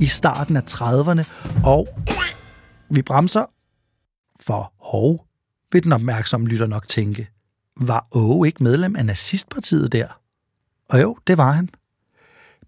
i 0.00 0.06
starten 0.06 0.56
af 0.56 0.62
30'erne, 0.70 1.24
og 1.64 1.88
vi 2.90 3.02
bremser 3.02 3.44
for 4.40 4.72
hov, 4.80 5.26
vil 5.72 5.84
den 5.84 5.92
opmærksomme 5.92 6.48
lytter 6.48 6.66
nok 6.66 6.88
tænke. 6.88 7.28
Var 7.76 8.06
Åge 8.12 8.46
ikke 8.46 8.62
medlem 8.62 8.96
af 8.96 9.06
nazistpartiet 9.06 9.92
der? 9.92 10.20
Og 10.88 11.02
jo, 11.02 11.18
det 11.26 11.38
var 11.38 11.52
han. 11.52 11.68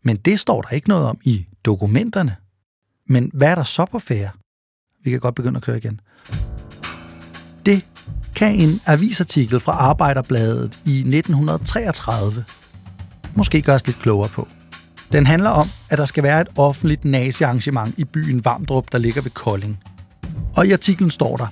Men 0.03 0.17
det 0.17 0.41
står 0.41 0.63
der 0.63 0.69
ikke 0.69 0.89
noget 0.89 1.07
om 1.07 1.19
i 1.23 1.47
dokumenterne. 1.65 2.37
Men 3.09 3.31
hvad 3.35 3.49
er 3.49 3.55
der 3.55 3.63
så 3.63 3.85
på 3.85 3.99
færre? 3.99 4.31
Vi 5.05 5.11
kan 5.11 5.21
godt 5.21 5.35
begynde 5.35 5.57
at 5.57 5.63
køre 5.63 5.77
igen. 5.77 6.01
Det 7.67 7.85
kan 8.37 8.55
en 8.55 8.81
avisartikel 8.87 9.61
fra 9.61 9.73
Arbejderbladet 9.73 10.79
i 10.85 10.99
1933 10.99 12.45
måske 13.35 13.63
gøre 13.63 13.77
os 13.77 13.87
lidt 13.87 13.99
klogere 13.99 14.29
på. 14.29 14.49
Den 15.13 15.27
handler 15.27 15.51
om, 15.51 15.69
at 15.91 15.99
der 15.99 16.05
skal 16.05 16.23
være 16.23 16.41
et 16.41 16.49
offentligt 16.57 17.05
nazi-arrangement 17.05 17.99
i 17.99 18.05
byen 18.05 18.45
Varmdrup, 18.45 18.93
der 18.93 18.99
ligger 18.99 19.23
ved 19.23 19.31
Kolding. 19.31 19.79
Og 20.57 20.67
i 20.67 20.73
artiklen 20.73 21.11
står 21.11 21.37
der, 21.37 21.47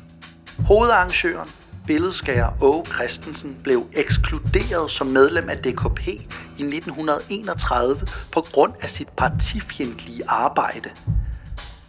Hovedarrangøren, 0.59 1.49
billedskærer 1.87 2.63
Åge 2.63 2.85
Christensen, 2.85 3.57
blev 3.63 3.87
ekskluderet 3.93 4.91
som 4.91 5.07
medlem 5.07 5.49
af 5.49 5.57
DKP 5.57 6.09
i 6.09 6.63
1931 6.63 7.97
på 8.33 8.47
grund 8.53 8.73
af 8.81 8.89
sit 8.89 9.09
partifjendtlige 9.09 10.23
arbejde. 10.29 10.91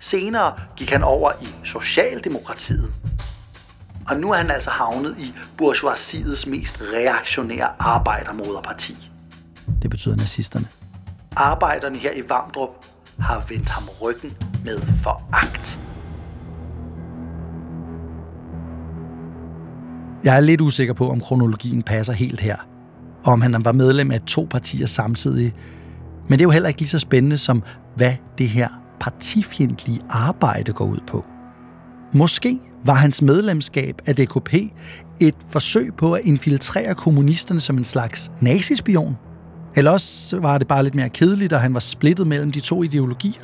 Senere 0.06 0.54
gik 0.76 0.90
han 0.90 1.04
over 1.04 1.32
i 1.42 1.48
Socialdemokratiet. 1.64 2.94
Og 4.10 4.18
nu 4.18 4.32
er 4.32 4.38
han 4.38 4.52
altså 4.52 4.70
havnet 4.70 5.16
i 5.20 5.34
bourgeoisiets 5.58 6.48
mest 6.48 6.82
reaktionære 6.94 7.70
arbejdermoderparti. 7.80 9.12
Det 9.82 9.90
betyder 9.90 10.16
nazisterne. 10.16 10.68
Arbejderne 11.36 11.98
her 11.98 12.12
i 12.12 12.22
Vamdrup 12.30 12.70
har 13.20 13.46
vendt 13.50 13.70
ham 13.70 13.84
ryggen 14.02 14.34
med 14.66 14.80
foragt. 15.04 15.80
Jeg 20.24 20.36
er 20.36 20.40
lidt 20.40 20.62
usikker 20.62 20.94
på, 20.94 21.10
om 21.10 21.20
kronologien 21.20 21.84
passer 21.84 22.14
helt 22.14 22.40
her, 22.40 22.58
og 23.24 23.34
om 23.34 23.42
han 23.42 23.66
var 23.66 23.72
medlem 23.72 24.12
af 24.12 24.22
to 24.22 24.48
partier 24.50 24.88
samtidig. 24.88 25.54
Men 26.28 26.32
det 26.32 26.42
er 26.42 26.48
jo 26.48 26.52
heller 26.52 26.70
ikke 26.70 26.82
lige 26.82 26.90
så 26.90 27.00
spændende 27.00 27.38
som, 27.38 27.64
hvad 27.96 28.14
det 28.38 28.50
her 28.50 28.85
partifjendtlige 29.00 30.02
arbejde 30.10 30.74
går 30.74 30.86
ud 30.86 31.00
på. 31.08 31.26
Måske 32.14 32.60
var 32.86 32.94
hans 32.94 33.22
medlemskab 33.22 34.02
af 34.06 34.16
DKP 34.16 34.54
et 35.20 35.36
forsøg 35.50 35.94
på 35.98 36.14
at 36.14 36.22
infiltrere 36.24 36.96
kommunisterne 36.96 37.60
som 37.60 37.78
en 37.78 37.86
slags 37.86 38.32
nazispion? 38.42 39.18
Eller 39.76 39.92
også 39.92 40.40
var 40.40 40.58
det 40.58 40.68
bare 40.68 40.84
lidt 40.84 40.96
mere 40.96 41.10
kedeligt, 41.10 41.54
at 41.54 41.62
han 41.62 41.74
var 41.74 41.80
splittet 41.80 42.28
mellem 42.28 42.52
de 42.52 42.60
to 42.60 42.84
ideologier? 42.84 43.42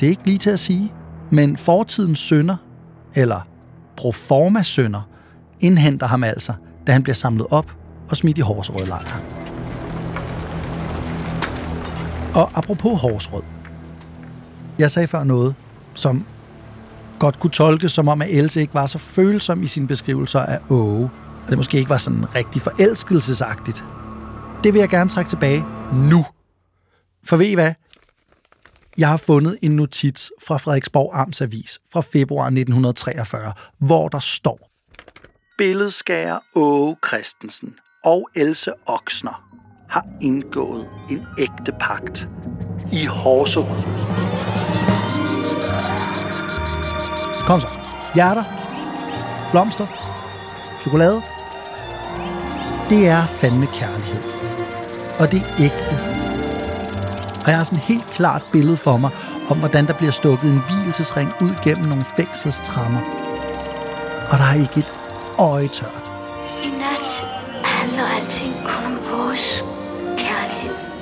Det 0.00 0.06
er 0.06 0.10
ikke 0.10 0.26
lige 0.26 0.38
til 0.38 0.50
at 0.50 0.58
sige. 0.58 0.92
Men 1.30 1.56
fortidens 1.56 2.18
sønder, 2.18 2.56
eller 3.14 3.48
proforma 3.96 4.62
sønder, 4.62 5.08
indhenter 5.60 6.06
ham 6.06 6.24
altså, 6.24 6.52
da 6.86 6.92
han 6.92 7.02
bliver 7.02 7.14
samlet 7.14 7.46
op 7.50 7.76
og 8.10 8.16
smidt 8.16 8.38
i 8.38 8.40
Horsrød-lejren. 8.40 9.22
Og 12.34 12.50
apropos 12.54 13.00
Horsrød. 13.00 13.53
Jeg 14.78 14.90
sagde 14.90 15.08
før 15.08 15.24
noget, 15.24 15.54
som 15.94 16.24
godt 17.18 17.40
kunne 17.40 17.50
tolkes 17.50 17.92
som 17.92 18.08
om, 18.08 18.22
at 18.22 18.28
Else 18.30 18.60
ikke 18.60 18.74
var 18.74 18.86
så 18.86 18.98
følsom 18.98 19.62
i 19.62 19.66
sine 19.66 19.86
beskrivelser 19.86 20.40
af 20.40 20.60
Åge, 20.70 21.10
og 21.44 21.50
det 21.50 21.56
måske 21.56 21.78
ikke 21.78 21.90
var 21.90 21.96
sådan 21.96 22.34
rigtig 22.34 22.62
forelskelsesagtigt. 22.62 23.84
Det 24.64 24.72
vil 24.72 24.78
jeg 24.78 24.88
gerne 24.88 25.10
trække 25.10 25.28
tilbage 25.28 25.64
nu. 26.10 26.26
For 27.24 27.36
ved 27.36 27.46
I 27.46 27.54
hvad? 27.54 27.72
Jeg 28.98 29.08
har 29.08 29.16
fundet 29.16 29.58
en 29.62 29.76
notits 29.76 30.32
fra 30.46 30.56
Frederiksborg 30.56 31.10
Amtsavis 31.14 31.78
fra 31.92 32.00
februar 32.00 32.44
1943, 32.44 33.52
hvor 33.78 34.08
der 34.08 34.18
står 34.18 34.70
Billedskærer 35.58 36.38
Åge 36.54 36.96
Christensen 37.06 37.74
og 38.04 38.28
Else 38.36 38.72
Oksner 38.86 39.44
har 39.88 40.06
indgået 40.22 40.88
en 41.10 41.22
ægte 41.38 41.72
pagt 41.80 42.28
i 42.92 43.04
Horserød. 43.04 44.33
Kom 47.46 47.60
så. 47.60 47.68
Hjerter. 48.14 48.44
Blomster. 49.50 49.86
Chokolade. 50.80 51.22
Det 52.90 53.08
er 53.08 53.26
fandme 53.26 53.66
kærlighed. 53.66 54.22
Og 55.18 55.32
det 55.32 55.40
er 55.40 55.64
ægte. 55.64 56.14
Og 57.44 57.48
jeg 57.50 57.56
har 57.56 57.64
sådan 57.64 57.78
et 57.78 57.84
helt 57.84 58.06
klart 58.10 58.42
billede 58.52 58.76
for 58.76 58.96
mig, 58.96 59.10
om 59.50 59.58
hvordan 59.58 59.86
der 59.86 59.92
bliver 59.92 60.12
stukket 60.12 60.50
en 60.50 60.62
hvilesesring 60.68 61.32
ud 61.40 61.50
gennem 61.62 61.88
nogle 61.88 62.04
fængselstrammer. 62.04 63.00
Og 64.30 64.38
der 64.38 64.44
er 64.44 64.60
ikke 64.60 64.78
et 64.78 64.94
øje 65.38 65.68
tørt. 65.68 66.10
I 66.62 66.70
nat 66.70 67.24
handler 67.64 68.04
alting 68.20 68.54
kun 68.64 68.84
om 68.84 68.98
vores. 69.10 69.63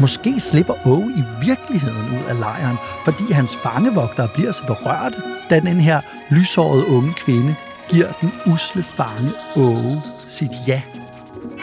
Måske 0.04 0.32
slipper 0.40 0.76
Åge 0.92 1.10
i 1.20 1.22
virkeligheden 1.48 2.06
ud 2.16 2.24
af 2.30 2.36
lejren, 2.46 2.78
fordi 3.06 3.26
hans 3.32 3.52
fangevogtere 3.64 4.28
bliver 4.36 4.52
så 4.58 4.62
berørte, 4.72 5.18
da 5.50 5.56
den 5.70 5.80
her 5.88 5.98
lyshårede 6.36 6.84
unge 6.96 7.12
kvinde 7.24 7.52
giver 7.92 8.10
den 8.20 8.30
usle 8.52 8.82
fange 8.98 9.32
Åge 9.66 9.96
sit 10.36 10.54
ja. 10.70 10.80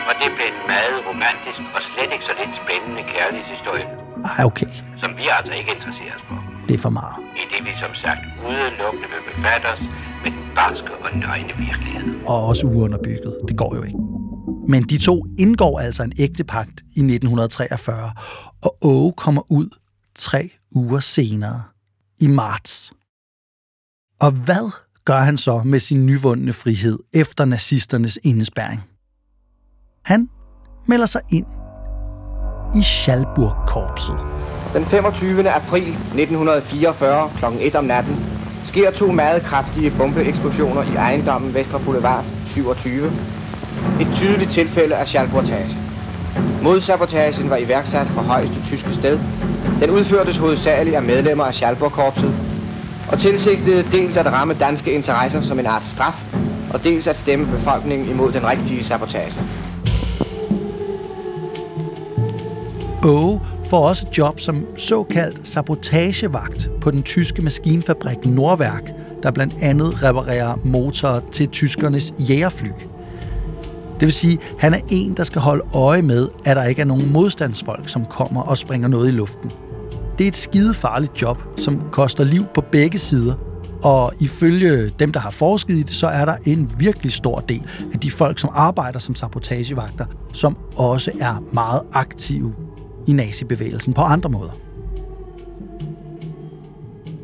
Og 0.10 0.13
det 0.21 0.30
blev 0.36 0.47
en 0.54 0.62
meget 0.73 0.97
romantisk 1.10 1.62
og 1.75 1.82
slet 1.89 2.10
ikke 2.15 2.25
så 2.30 2.34
lidt 2.41 2.54
spændende 2.62 3.04
kærlighedshistorie, 3.13 3.88
Ej, 4.38 4.43
okay. 4.49 4.71
som 5.02 5.10
vi 5.19 5.25
altså 5.38 5.54
ikke 5.60 5.71
interesserer 5.78 6.13
os 6.17 6.23
for. 6.30 6.38
Det 6.67 6.73
er 6.80 6.84
for 6.88 6.93
meget. 7.02 7.17
I 7.41 7.43
det 7.54 7.62
vi 7.67 7.73
som 7.84 7.93
sagt 8.04 8.23
udelukkende 8.49 9.08
vil 9.13 9.23
befatte 9.30 9.65
os 9.73 9.84
med 10.23 10.32
den 10.38 10.45
barske 10.60 10.91
og 11.04 11.10
nøgne 11.23 11.54
virkelighed. 11.67 12.04
Og 12.32 12.39
også 12.49 12.63
uunderbygget. 12.67 13.34
Det 13.47 13.56
går 13.62 13.71
jo 13.78 13.84
ikke. 13.89 14.09
Men 14.72 14.84
de 14.84 14.98
to 14.98 15.26
indgår 15.40 15.80
altså 15.80 16.04
en 16.04 16.14
ægte 16.20 16.44
pagt 16.44 16.82
i 16.82 17.00
1943, 17.00 18.12
og 18.62 18.78
Åge 18.82 19.14
kommer 19.14 19.42
ud 19.52 19.70
tre 20.16 20.50
uger 20.72 21.00
senere, 21.00 21.64
i 22.22 22.28
marts. 22.28 22.94
Og 24.22 24.32
hvad 24.32 24.72
gør 25.06 25.20
han 25.20 25.38
så 25.38 25.62
med 25.66 25.80
sin 25.80 26.06
nyvundne 26.06 26.54
frihed 26.54 27.00
efter 27.14 27.46
nazisternes 27.46 28.20
indespærring? 28.24 28.82
Han 30.06 30.30
melder 30.88 31.06
sig 31.06 31.22
ind 31.32 31.46
i 32.76 32.82
Schalburg-korpset. 32.82 34.18
Den 34.74 34.86
25. 34.90 35.50
april 35.50 35.88
1944 35.90 37.32
kl. 37.40 37.46
1 37.60 37.76
om 37.76 37.86
natten 37.86 38.16
sker 38.68 38.92
to 38.92 39.12
meget 39.12 39.44
kraftige 39.44 39.94
bombeeksplosioner 39.98 40.84
i 40.84 40.96
ejendommen 40.96 41.54
Vestre 41.54 41.80
Boulevard 41.86 42.26
27. 42.54 43.12
Et 44.02 44.08
tydeligt 44.15 44.52
tilfælde 44.52 44.96
af 44.96 45.08
sabotage. 45.08 45.78
Modsabotagen 46.62 47.50
var 47.50 47.58
iværksat 47.58 48.08
fra 48.08 48.22
højeste 48.22 48.56
tyske 48.68 48.94
sted. 48.94 49.20
Den 49.82 49.89
udførtes 49.89 50.38
hovedsageligt 50.38 50.96
af 50.96 51.04
medlemmer 51.04 51.44
af 51.44 51.54
Schalburg-korpset 51.54 52.34
og 53.12 53.20
tilsigtede 53.20 53.86
dels 53.92 54.18
at 54.18 54.26
ramme 54.26 54.54
danske 54.54 54.92
interesser 54.92 55.42
som 55.42 55.60
en 55.60 55.65
art 55.65 55.88
straf, 55.88 56.13
og 56.74 56.84
dels 56.84 57.08
at 57.08 57.18
stemme 57.18 57.46
befolkningen 57.46 58.10
imod 58.10 58.32
den 58.32 58.48
rigtige 58.48 58.84
sabotage. 58.84 59.34
Åge 63.06 63.42
får 63.70 63.88
også 63.89 64.08
job 64.18 64.39
som 64.39 64.78
såkaldt 64.78 65.48
sabotagevagt 65.48 66.70
på 66.82 66.92
den 66.92 67.04
tyske 67.04 67.42
maskinfabrik 67.42 68.26
Nordværk, 68.26 68.92
der 69.24 69.32
blandt 69.32 69.54
andet 69.62 70.04
reparerer 70.04 70.60
motorer 70.63 71.20
til 71.32 71.48
tyskernes 71.48 72.13
jægerfly. 72.30 72.70
Det 74.00 74.06
vil 74.06 74.14
sige, 74.14 74.34
at 74.34 74.56
han 74.60 74.74
er 74.74 74.80
en, 74.90 75.14
der 75.14 75.24
skal 75.24 75.42
holde 75.42 75.64
øje 75.74 76.02
med, 76.02 76.30
at 76.46 76.58
der 76.58 76.64
ikke 76.64 76.82
er 76.82 76.86
nogen 76.86 77.14
modstandsfolk, 77.14 77.90
som 77.90 78.06
kommer 78.06 78.42
og 78.42 78.58
springer 78.58 78.88
noget 78.88 79.08
i 79.08 79.12
luften. 79.12 79.52
Det 80.18 80.24
er 80.24 80.28
et 80.28 80.36
skide 80.36 80.74
farligt 80.74 81.22
job, 81.22 81.38
som 81.58 81.82
koster 81.92 82.24
liv 82.24 82.46
på 82.54 82.62
begge 82.62 82.98
sider, 82.98 83.34
og 83.84 84.14
ifølge 84.20 84.90
dem, 85.00 85.12
der 85.12 85.20
har 85.20 85.32
forsket 85.32 85.74
i 85.74 85.82
det, 85.82 85.96
så 85.96 86.08
er 86.08 86.26
der 86.26 86.36
en 86.46 86.72
virkelig 86.78 87.12
stor 87.12 87.40
del 87.40 87.64
af 87.94 88.00
de 88.00 88.12
folk, 88.12 88.40
som 88.40 88.50
arbejder 88.54 89.00
som 89.00 89.16
sabotagevagter, 89.16 90.06
som 90.34 90.58
også 90.78 91.12
er 91.20 91.44
meget 91.54 91.82
aktive 91.94 92.54
i 93.08 93.12
nazibevægelsen 93.12 93.94
på 93.94 94.02
andre 94.02 94.30
måder. 94.30 94.52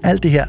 Alt 0.04 0.24
det 0.24 0.32
her 0.32 0.46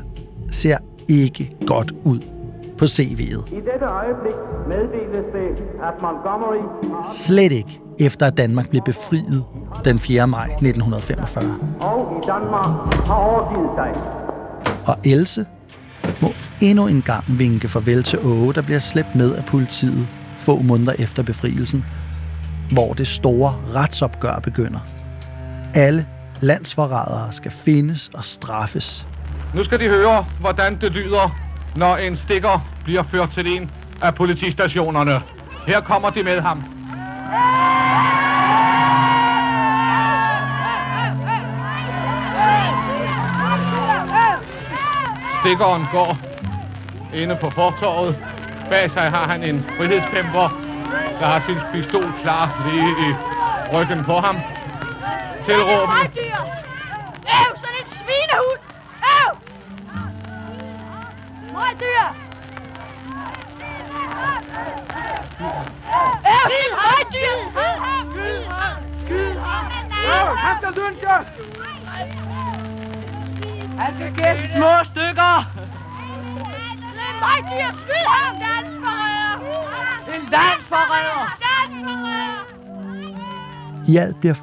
ser 0.52 0.78
ikke 1.08 1.56
godt 1.66 1.92
ud 2.04 2.35
på 2.78 2.84
CV'et. 2.84 3.54
I 3.54 3.60
dette 3.70 3.86
øjeblik 3.86 4.34
meddeles 4.68 5.26
det, 5.32 5.64
at 5.88 5.94
Montgomery 6.02 6.62
Slet 7.10 7.52
ikke 7.52 7.80
efter 8.00 8.26
at 8.26 8.36
Danmark 8.36 8.70
blev 8.70 8.82
befriet 8.82 9.44
den 9.84 9.98
4. 9.98 10.26
maj 10.26 10.44
1945. 10.44 11.44
og 11.80 12.22
i 12.22 12.26
Danmark 12.26 12.94
har 13.06 13.14
overgivet 13.14 13.70
sig. 13.76 14.02
Og 14.86 14.96
Else 15.04 15.46
må 16.22 16.28
endnu 16.62 16.86
en 16.86 17.02
gang 17.02 17.24
vinke 17.38 17.68
farvel 17.68 18.02
til 18.02 18.18
Åge, 18.24 18.54
der 18.54 18.62
bliver 18.62 18.78
slæbt 18.78 19.14
med 19.14 19.34
af 19.34 19.44
politiet 19.44 20.08
få 20.38 20.62
måneder 20.62 20.92
efter 20.98 21.22
befrielsen, 21.22 21.84
hvor 22.72 22.92
det 22.92 23.06
store 23.06 23.52
retsopgør 23.74 24.38
begynder. 24.42 24.80
Alle 25.74 26.06
landsforrædere 26.40 27.32
skal 27.32 27.50
findes 27.50 28.10
og 28.14 28.24
straffes. 28.24 29.06
Nu 29.54 29.64
skal 29.64 29.80
de 29.80 29.88
høre, 29.88 30.26
hvordan 30.40 30.80
det 30.80 30.92
lyder, 30.92 31.45
når 31.76 31.96
en 31.96 32.16
stikker 32.16 32.60
bliver 32.84 33.02
ført 33.02 33.30
til 33.30 33.56
en 33.56 33.70
af 34.02 34.14
politistationerne. 34.14 35.20
Her 35.66 35.80
kommer 35.80 36.10
de 36.10 36.22
med 36.22 36.40
ham. 36.40 36.64
Stikkeren 45.40 45.86
går 45.92 46.18
inde 47.22 47.36
på 47.36 47.50
fortorvet. 47.50 48.16
Bag 48.70 48.90
sig 48.90 49.10
har 49.10 49.26
han 49.28 49.42
en 49.42 49.64
frihedskæmper, 49.76 50.48
der 51.18 51.26
har 51.26 51.40
sin 51.40 51.60
pistol 51.72 52.12
klar 52.12 52.50
lige 52.64 53.10
i 53.10 53.14
ryggen 53.72 54.04
på 54.04 54.18
ham. 54.20 54.36
Tilråben. 55.44 56.10
Øv, 70.14 70.36
han 70.36 70.54
skal 70.60 70.72
dynke! 70.80 71.14
Han 73.78 73.94
skal 73.96 74.10
gætte 74.14 74.42
små 74.56 74.72
stykker! 74.84 75.34
Det 76.94 77.04
er 77.08 77.16
møgdyr! 77.22 77.70
Skyd 77.82 78.06
ham! 78.08 78.34
Landsforræder! 78.44 79.36
En! 80.14 80.22
Landsforræder! 80.30 81.26
I 83.88 83.96
alt 83.96 84.20
bliver 84.20 84.34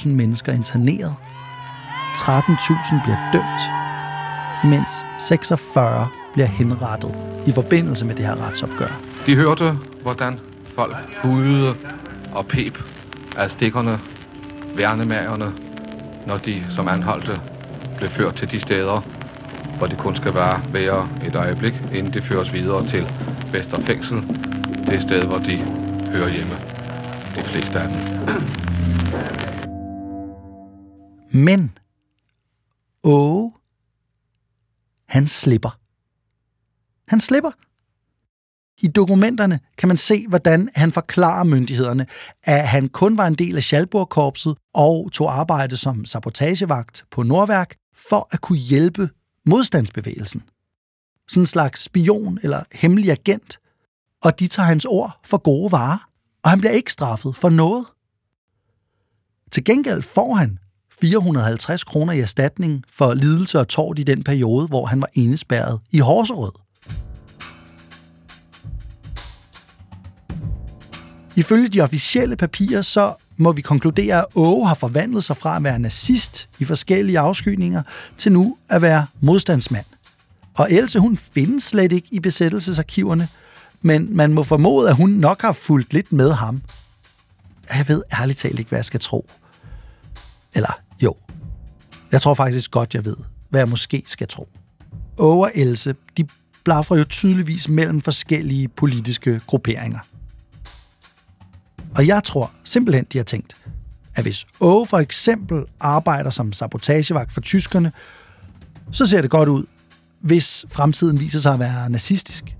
40.000 0.00 0.08
mennesker 0.08 0.52
interneret. 0.52 1.14
13.000 2.14 3.02
bliver 3.02 3.30
dømt, 3.32 3.62
imens 4.64 4.90
46 5.18 6.08
bliver 6.32 6.46
henrettet 6.46 7.14
i 7.46 7.52
forbindelse 7.52 8.04
med 8.04 8.14
det 8.14 8.26
her 8.26 8.46
retsopgør. 8.46 9.00
De 9.26 9.36
hørte, 9.36 9.78
hvordan 10.02 10.38
folk 10.76 10.96
hudede 11.22 11.74
og 12.34 12.46
pep 12.46 12.78
af 13.36 13.50
stikkerne, 13.50 13.98
værnemagerne, 14.76 15.52
når 16.26 16.38
de 16.38 16.74
som 16.76 16.88
anholdte 16.88 17.40
blev 17.96 18.10
ført 18.10 18.36
til 18.36 18.50
de 18.50 18.60
steder, 18.60 19.00
hvor 19.78 19.86
de 19.86 19.96
kun 19.96 20.16
skal 20.16 20.34
være 20.34 20.72
være 20.72 21.08
et 21.26 21.34
øjeblik, 21.34 21.74
inden 21.94 22.12
de 22.12 22.22
føres 22.22 22.52
videre 22.52 22.88
til 22.88 23.04
Vesterfængsel, 23.52 24.22
det 24.86 25.02
sted, 25.02 25.26
hvor 25.26 25.38
de 25.38 25.58
hører 26.12 26.28
hjemme. 26.28 26.54
De 27.36 27.42
fleste 27.42 27.80
af 27.80 27.88
dem. 27.88 27.98
Men 31.44 31.78
Åge, 33.04 33.52
han 35.08 35.28
slipper. 35.28 35.78
Han 37.08 37.20
slipper. 37.20 37.50
I 38.82 38.88
dokumenterne 38.88 39.60
kan 39.78 39.88
man 39.88 39.96
se, 39.96 40.26
hvordan 40.28 40.68
han 40.74 40.92
forklarer 40.92 41.44
myndighederne, 41.44 42.06
at 42.44 42.68
han 42.68 42.88
kun 42.88 43.16
var 43.16 43.26
en 43.26 43.34
del 43.34 43.56
af 43.56 43.62
Schalburg-korpset 43.62 44.54
og 44.74 45.12
tog 45.12 45.38
arbejde 45.38 45.76
som 45.76 46.04
sabotagevagt 46.04 47.04
på 47.10 47.22
Nordværk 47.22 47.74
for 48.08 48.28
at 48.30 48.40
kunne 48.40 48.58
hjælpe 48.58 49.10
modstandsbevægelsen. 49.46 50.42
Sådan 51.28 51.42
en 51.42 51.46
slags 51.46 51.82
spion 51.82 52.38
eller 52.42 52.62
hemmelig 52.72 53.10
agent. 53.10 53.58
Og 54.22 54.40
de 54.40 54.48
tager 54.48 54.66
hans 54.66 54.84
ord 54.84 55.20
for 55.24 55.38
gode 55.38 55.72
varer, 55.72 56.08
og 56.42 56.50
han 56.50 56.58
bliver 56.58 56.72
ikke 56.72 56.92
straffet 56.92 57.36
for 57.36 57.48
noget. 57.48 57.86
Til 59.52 59.64
gengæld 59.64 60.02
får 60.02 60.34
han 60.34 60.58
450 61.00 61.84
kroner 61.84 62.12
i 62.12 62.20
erstatning 62.20 62.84
for 62.92 63.14
lidelse 63.14 63.58
og 63.58 63.68
tort 63.68 63.98
i 63.98 64.02
den 64.02 64.24
periode, 64.24 64.66
hvor 64.66 64.86
han 64.86 65.00
var 65.00 65.08
indespærret 65.14 65.80
i 65.90 65.98
Horserød. 65.98 66.61
Ifølge 71.36 71.68
de 71.68 71.80
officielle 71.80 72.36
papirer, 72.36 72.82
så 72.82 73.14
må 73.36 73.52
vi 73.52 73.60
konkludere, 73.60 74.18
at 74.18 74.24
Åge 74.34 74.68
har 74.68 74.74
forvandlet 74.74 75.24
sig 75.24 75.36
fra 75.36 75.56
at 75.56 75.64
være 75.64 75.78
nazist 75.78 76.48
i 76.58 76.64
forskellige 76.64 77.18
afskyninger 77.18 77.82
til 78.18 78.32
nu 78.32 78.56
at 78.68 78.82
være 78.82 79.06
modstandsmand. 79.20 79.84
Og 80.58 80.72
Else, 80.72 80.98
hun 80.98 81.16
findes 81.16 81.64
slet 81.64 81.92
ikke 81.92 82.08
i 82.10 82.20
besættelsesarkiverne, 82.20 83.28
men 83.82 84.16
man 84.16 84.32
må 84.32 84.42
formode, 84.42 84.88
at 84.88 84.96
hun 84.96 85.10
nok 85.10 85.42
har 85.42 85.52
fulgt 85.52 85.92
lidt 85.92 86.12
med 86.12 86.32
ham. 86.32 86.62
Jeg 87.74 87.88
ved 87.88 88.02
ærligt 88.20 88.38
talt 88.38 88.58
ikke, 88.58 88.68
hvad 88.68 88.78
jeg 88.78 88.84
skal 88.84 89.00
tro. 89.00 89.30
Eller 90.54 90.78
jo, 91.02 91.14
jeg 92.12 92.20
tror 92.20 92.34
faktisk 92.34 92.70
godt, 92.70 92.94
jeg 92.94 93.04
ved, 93.04 93.16
hvad 93.50 93.60
jeg 93.60 93.68
måske 93.68 94.02
skal 94.06 94.28
tro. 94.28 94.48
Åge 95.18 95.44
og 95.44 95.52
Else, 95.54 95.94
de 96.16 96.24
blaffer 96.64 96.96
jo 96.96 97.04
tydeligvis 97.04 97.68
mellem 97.68 98.00
forskellige 98.00 98.68
politiske 98.68 99.40
grupperinger. 99.46 99.98
Og 101.94 102.06
jeg 102.06 102.24
tror 102.24 102.52
simpelthen, 102.64 103.06
de 103.12 103.18
har 103.18 103.24
tænkt, 103.24 103.56
at 104.14 104.24
hvis 104.24 104.46
Åge 104.60 104.86
for 104.86 104.98
eksempel 104.98 105.64
arbejder 105.80 106.30
som 106.30 106.52
sabotagevagt 106.52 107.32
for 107.32 107.40
tyskerne, 107.40 107.92
så 108.92 109.06
ser 109.06 109.20
det 109.20 109.30
godt 109.30 109.48
ud, 109.48 109.64
hvis 110.20 110.64
fremtiden 110.70 111.20
viser 111.20 111.38
sig 111.38 111.52
at 111.52 111.58
være 111.58 111.90
nazistisk. 111.90 112.56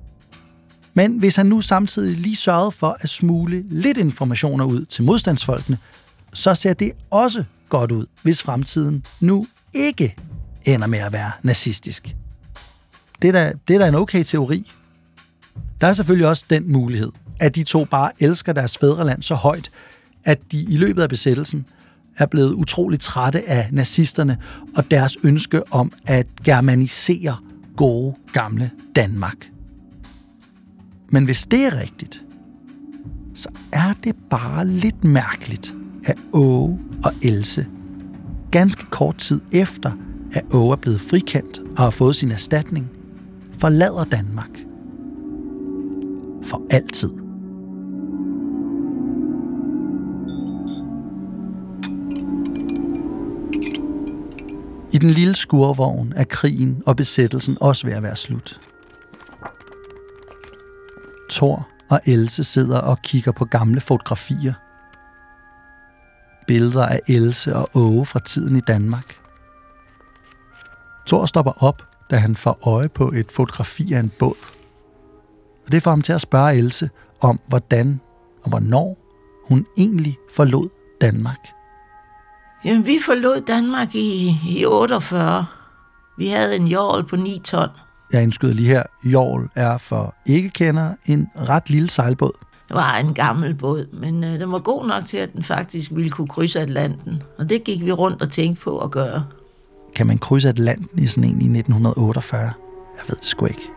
Men 0.95 1.18
hvis 1.18 1.37
han 1.37 1.47
nu 1.47 1.61
samtidig 1.61 2.16
lige 2.16 2.37
sørgede 2.37 2.73
for 2.73 2.97
at 3.01 3.09
smule 3.09 3.64
lidt 3.68 3.99
informationer 3.99 4.64
ud 4.64 4.85
til 4.85 5.05
modstandsfolkene, 5.05 5.79
så 6.35 6.55
ser 6.55 6.73
det 6.73 6.92
også 7.11 7.45
godt 7.68 7.92
ud, 7.92 8.07
hvis 8.23 8.42
fremtiden 8.42 9.05
nu 9.21 9.47
ikke 9.73 10.16
ender 10.64 10.87
med 10.87 10.99
at 10.99 11.12
være 11.12 11.31
nazistisk. 11.42 12.16
Det 13.23 13.29
er 13.29 13.33
da, 13.33 13.53
det 13.68 13.75
er 13.75 13.79
da 13.79 13.88
en 13.88 13.95
okay 13.95 14.25
teori. 14.25 14.73
Der 15.81 15.87
er 15.87 15.92
selvfølgelig 15.92 16.29
også 16.29 16.45
den 16.51 16.73
mulighed, 16.73 17.12
at 17.40 17.55
de 17.55 17.62
to 17.62 17.85
bare 17.85 18.11
elsker 18.18 18.53
deres 18.53 18.79
fædreland 18.79 19.23
så 19.23 19.35
højt, 19.35 19.71
at 20.25 20.38
de 20.53 20.62
i 20.62 20.77
løbet 20.77 21.03
af 21.03 21.09
besættelsen 21.09 21.66
er 22.18 22.27
blevet 22.27 22.53
utroligt 22.53 23.03
trætte 23.03 23.49
af 23.49 23.68
nazisterne 23.73 24.38
og 24.77 24.90
deres 24.90 25.16
ønske 25.25 25.73
om 25.73 25.92
at 26.07 26.27
germanisere 26.45 27.37
gode 27.77 28.14
gamle 28.33 28.71
Danmark. 28.97 29.51
Men 31.11 31.25
hvis 31.25 31.45
det 31.45 31.64
er 31.64 31.81
rigtigt, 31.81 32.23
så 33.35 33.49
er 33.73 33.95
det 34.05 34.14
bare 34.31 34.66
lidt 34.66 35.05
mærkeligt, 35.05 35.75
at 36.05 36.16
Åge 36.33 36.81
og 37.05 37.12
Else 37.23 37.66
ganske 38.51 38.87
kort 38.90 39.16
tid 39.18 39.40
efter, 39.53 39.92
at 40.33 40.42
Åge 40.55 40.73
er 40.73 40.77
blevet 40.77 41.01
frikendt 41.01 41.59
og 41.77 41.83
har 41.83 41.90
fået 41.90 42.16
sin 42.16 42.33
erstatning, 42.33 42.90
forlader 43.59 44.05
Danmark. 44.05 44.59
For 46.42 46.62
altid. 46.71 47.21
I 54.92 54.98
den 54.98 55.11
lille 55.11 55.35
skurvogn 55.35 56.12
er 56.16 56.24
krigen 56.24 56.83
og 56.87 56.96
besættelsen 56.96 57.57
også 57.61 57.87
ved 57.87 57.94
at 57.94 58.02
være 58.02 58.16
slut. 58.16 58.61
Thor 61.31 61.68
og 61.90 62.00
Else 62.07 62.44
sidder 62.44 62.78
og 62.78 62.98
kigger 63.02 63.33
på 63.33 63.44
gamle 63.44 63.81
fotografier. 63.81 64.55
Billeder 66.46 66.87
af 66.87 67.00
Else 67.09 67.57
og 67.57 67.68
Åge 67.74 68.07
fra 68.07 68.20
tiden 68.20 68.57
i 68.57 68.61
Danmark. 68.61 69.16
Thor 71.07 71.26
stopper 71.26 71.62
op, 71.64 71.83
da 72.11 72.16
han 72.16 72.37
får 72.37 72.68
øje 72.68 72.88
på 72.88 73.12
et 73.12 73.33
fotografi 73.33 73.92
af 73.92 74.00
en 74.00 74.12
båd. 74.18 74.37
Og 75.66 75.72
det 75.72 75.83
får 75.83 75.90
ham 75.90 76.02
til 76.02 76.12
at 76.12 76.20
spørge 76.20 76.57
Else 76.57 76.90
om, 77.20 77.40
hvordan 77.46 78.00
og 78.42 78.48
hvornår 78.48 78.98
hun 79.48 79.66
egentlig 79.78 80.18
forlod 80.35 80.68
Danmark. 81.00 81.62
Jamen, 82.64 82.87
vi 82.87 82.98
forlod 83.07 83.40
Danmark 83.40 83.94
i, 83.94 84.37
i 84.48 84.64
48. 84.66 85.46
Vi 86.18 86.29
havde 86.29 86.57
en 86.57 86.66
jordl 86.66 87.05
på 87.05 87.16
9 87.16 87.40
ton. 87.44 87.68
Jeg 88.12 88.22
indskyder 88.22 88.55
lige 88.55 88.68
her, 88.68 88.83
Jorl 89.05 89.51
er 89.55 89.79
for 89.79 90.14
ikke 90.27 90.51
kender 90.51 90.94
en 91.07 91.29
ret 91.37 91.70
lille 91.70 91.90
sejlbåd. 91.90 92.33
Det 92.68 92.77
var 92.77 92.96
en 92.96 93.14
gammel 93.14 93.55
båd, 93.55 93.87
men 93.92 94.25
øh, 94.25 94.40
den 94.40 94.53
var 94.53 94.59
god 94.59 94.87
nok 94.87 95.05
til, 95.05 95.16
at 95.16 95.33
den 95.33 95.42
faktisk 95.42 95.90
ville 95.94 96.11
kunne 96.11 96.29
krydse 96.29 96.61
Atlanten. 96.61 97.22
Og 97.38 97.51
det 97.51 97.64
gik 97.64 97.85
vi 97.85 97.92
rundt 97.92 98.22
og 98.22 98.31
tænkte 98.31 98.62
på 98.62 98.79
at 98.79 98.90
gøre. 98.90 99.25
Kan 99.96 100.07
man 100.07 100.18
krydse 100.18 100.48
Atlanten 100.48 100.98
i 100.98 101.07
sådan 101.07 101.25
en 101.25 101.31
i 101.31 101.59
1948? 101.59 102.42
Jeg 102.96 103.05
ved 103.09 103.16
det 103.16 103.25
sgu 103.25 103.46
ikke. 103.46 103.68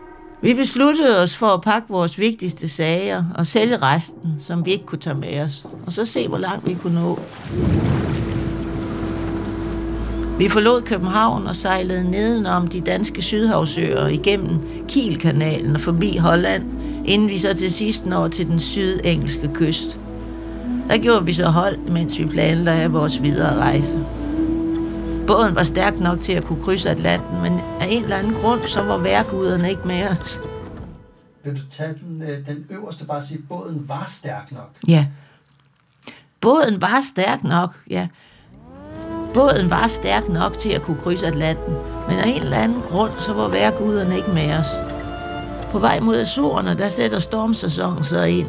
Vi 0.42 0.54
besluttede 0.54 1.22
os 1.22 1.36
for 1.36 1.46
at 1.46 1.60
pakke 1.60 1.88
vores 1.88 2.18
vigtigste 2.18 2.68
sager 2.68 3.24
og 3.34 3.46
sælge 3.46 3.76
resten, 3.76 4.34
som 4.38 4.64
vi 4.64 4.70
ikke 4.72 4.86
kunne 4.86 4.98
tage 4.98 5.16
med 5.16 5.40
os. 5.40 5.66
Og 5.86 5.92
så 5.92 6.04
se, 6.04 6.28
hvor 6.28 6.38
langt 6.38 6.66
vi 6.66 6.74
kunne 6.74 7.00
nå. 7.00 7.18
Vi 10.38 10.48
forlod 10.48 10.82
København 10.82 11.46
og 11.46 11.56
sejlede 11.56 12.10
nedenom 12.10 12.66
de 12.68 12.80
danske 12.80 13.22
sydhavsøer 13.22 14.06
igennem 14.06 14.86
Kielkanalen 14.88 15.74
og 15.74 15.80
forbi 15.80 16.16
Holland, 16.16 16.72
inden 17.04 17.28
vi 17.28 17.38
så 17.38 17.54
til 17.54 17.72
sidst 17.72 18.06
når 18.06 18.28
til 18.28 18.46
den 18.46 18.60
sydengelske 18.60 19.50
kyst. 19.54 19.98
Der 20.88 20.98
gjorde 20.98 21.24
vi 21.24 21.32
så 21.32 21.46
hold, 21.46 21.78
mens 21.78 22.18
vi 22.18 22.26
planlagde 22.26 22.90
vores 22.90 23.22
videre 23.22 23.56
rejse. 23.56 24.06
Båden 25.26 25.54
var 25.54 25.62
stærk 25.62 26.00
nok 26.00 26.20
til 26.20 26.32
at 26.32 26.44
kunne 26.44 26.62
krydse 26.64 26.90
Atlanten, 26.90 27.42
men 27.42 27.52
af 27.80 27.86
en 27.90 28.02
eller 28.02 28.16
anden 28.16 28.34
grund, 28.34 28.60
så 28.62 28.82
var 28.82 28.98
værkuderne 28.98 29.70
ikke 29.70 29.86
med 29.86 30.08
os. 30.08 30.40
Vil 31.44 31.56
du 31.56 31.66
tage 31.70 31.94
den, 32.02 32.22
øh, 32.22 32.46
den 32.46 32.66
øverste, 32.70 33.04
bare 33.04 33.22
sige, 33.22 33.38
at 33.38 33.48
båden 33.48 33.88
var 33.88 34.04
stærk 34.08 34.52
nok? 34.52 34.70
Ja. 34.88 35.06
Båden 36.40 36.80
var 36.80 37.00
stærk 37.12 37.44
nok, 37.44 37.74
ja. 37.90 38.08
Båden 39.36 39.70
var 39.70 39.86
stærk 39.86 40.28
nok 40.28 40.58
til 40.58 40.68
at 40.68 40.82
kunne 40.82 40.96
krydse 41.02 41.26
Atlanten, 41.26 41.74
men 42.08 42.18
af 42.18 42.28
en 42.28 42.42
eller 42.42 42.56
anden 42.56 42.82
grund, 42.82 43.10
så 43.18 43.32
var 43.32 43.48
værkuderne 43.48 44.16
ikke 44.16 44.30
med 44.30 44.58
os. 44.58 44.66
På 45.72 45.78
vej 45.78 46.00
mod 46.00 46.16
Azorerne, 46.16 46.74
der 46.78 46.88
sætter 46.88 47.18
stormsæsonen 47.18 48.04
så 48.04 48.22
ind. 48.22 48.48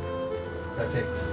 Perfekt. 0.78 1.26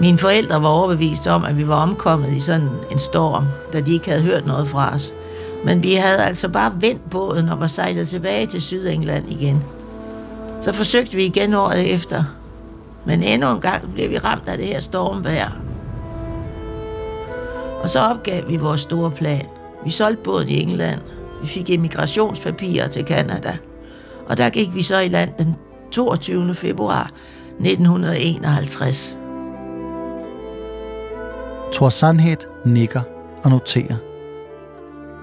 Mine 0.00 0.18
forældre 0.18 0.62
var 0.62 0.68
overbevist 0.68 1.26
om, 1.26 1.44
at 1.44 1.58
vi 1.58 1.68
var 1.68 1.82
omkommet 1.82 2.32
i 2.32 2.40
sådan 2.40 2.68
en 2.90 2.98
storm, 2.98 3.44
da 3.72 3.80
de 3.80 3.92
ikke 3.92 4.08
havde 4.10 4.22
hørt 4.22 4.46
noget 4.46 4.68
fra 4.68 4.94
os. 4.94 5.14
Men 5.64 5.82
vi 5.82 5.94
havde 5.94 6.24
altså 6.24 6.48
bare 6.48 6.72
vendt 6.80 7.10
båden 7.10 7.48
og 7.48 7.60
var 7.60 7.66
sejlet 7.66 8.08
tilbage 8.08 8.46
til 8.46 8.62
Sydengland 8.62 9.32
igen. 9.32 9.64
Så 10.60 10.72
forsøgte 10.72 11.16
vi 11.16 11.24
igen 11.24 11.54
året 11.54 11.94
efter. 11.94 12.24
Men 13.04 13.22
endnu 13.22 13.50
en 13.50 13.60
gang 13.60 13.94
blev 13.94 14.10
vi 14.10 14.18
ramt 14.18 14.48
af 14.48 14.58
det 14.58 14.66
her 14.66 14.80
stormvejr. 14.80 15.50
Og 17.82 17.88
så 17.88 18.00
opgav 18.00 18.48
vi 18.48 18.56
vores 18.56 18.80
store 18.80 19.10
plan. 19.10 19.46
Vi 19.84 19.90
solgte 19.90 20.22
båden 20.22 20.48
i 20.48 20.62
England. 20.62 21.00
Vi 21.42 21.46
fik 21.46 21.70
emigrationspapirer 21.70 22.88
til 22.88 23.04
Kanada. 23.04 23.56
Og 24.26 24.36
der 24.36 24.50
gik 24.50 24.74
vi 24.74 24.82
så 24.82 24.98
i 24.98 25.08
land 25.08 25.30
den 25.38 25.56
22. 25.90 26.54
februar 26.54 27.10
1951. 27.60 29.16
Thor 31.72 31.88
Sandhed 31.88 32.36
nikker 32.64 33.02
og 33.44 33.50
noterer. 33.50 33.96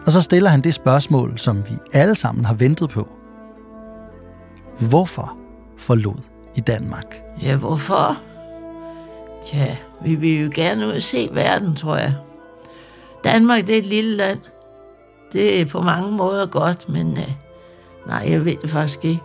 Og 0.06 0.12
så 0.12 0.22
stiller 0.22 0.50
han 0.50 0.62
det 0.62 0.74
spørgsmål, 0.74 1.38
som 1.38 1.63
vi 1.70 1.78
alle 1.94 2.15
sammen 2.15 2.46
har 2.46 2.54
ventet 2.54 2.89
på. 2.89 3.08
Hvorfor 4.80 5.38
forlod 5.78 6.22
i 6.56 6.60
Danmark? 6.60 7.22
Ja, 7.41 7.56
hvorfor? 7.56 8.18
Ja, 9.54 9.78
vi 10.04 10.15
vil 10.15 10.41
jo 10.41 10.50
gerne 10.56 10.88
ud 10.88 10.91
og 10.91 11.02
se 11.02 11.30
verden, 11.32 11.76
tror 11.76 11.98
jeg. 11.98 12.13
Danmark, 13.26 13.68
det 13.68 13.74
er 13.76 13.80
et 13.80 13.86
lille 13.86 14.16
land. 14.16 14.40
Det 15.34 15.62
er 15.62 15.66
på 15.66 15.82
mange 15.82 16.12
måder 16.12 16.46
godt, 16.46 16.90
men 16.90 17.18
øh, 17.18 17.32
nej, 18.08 18.28
jeg 18.30 18.46
ved 18.46 18.58
det 18.62 18.70
faktisk 18.70 19.06
ikke. 19.06 19.22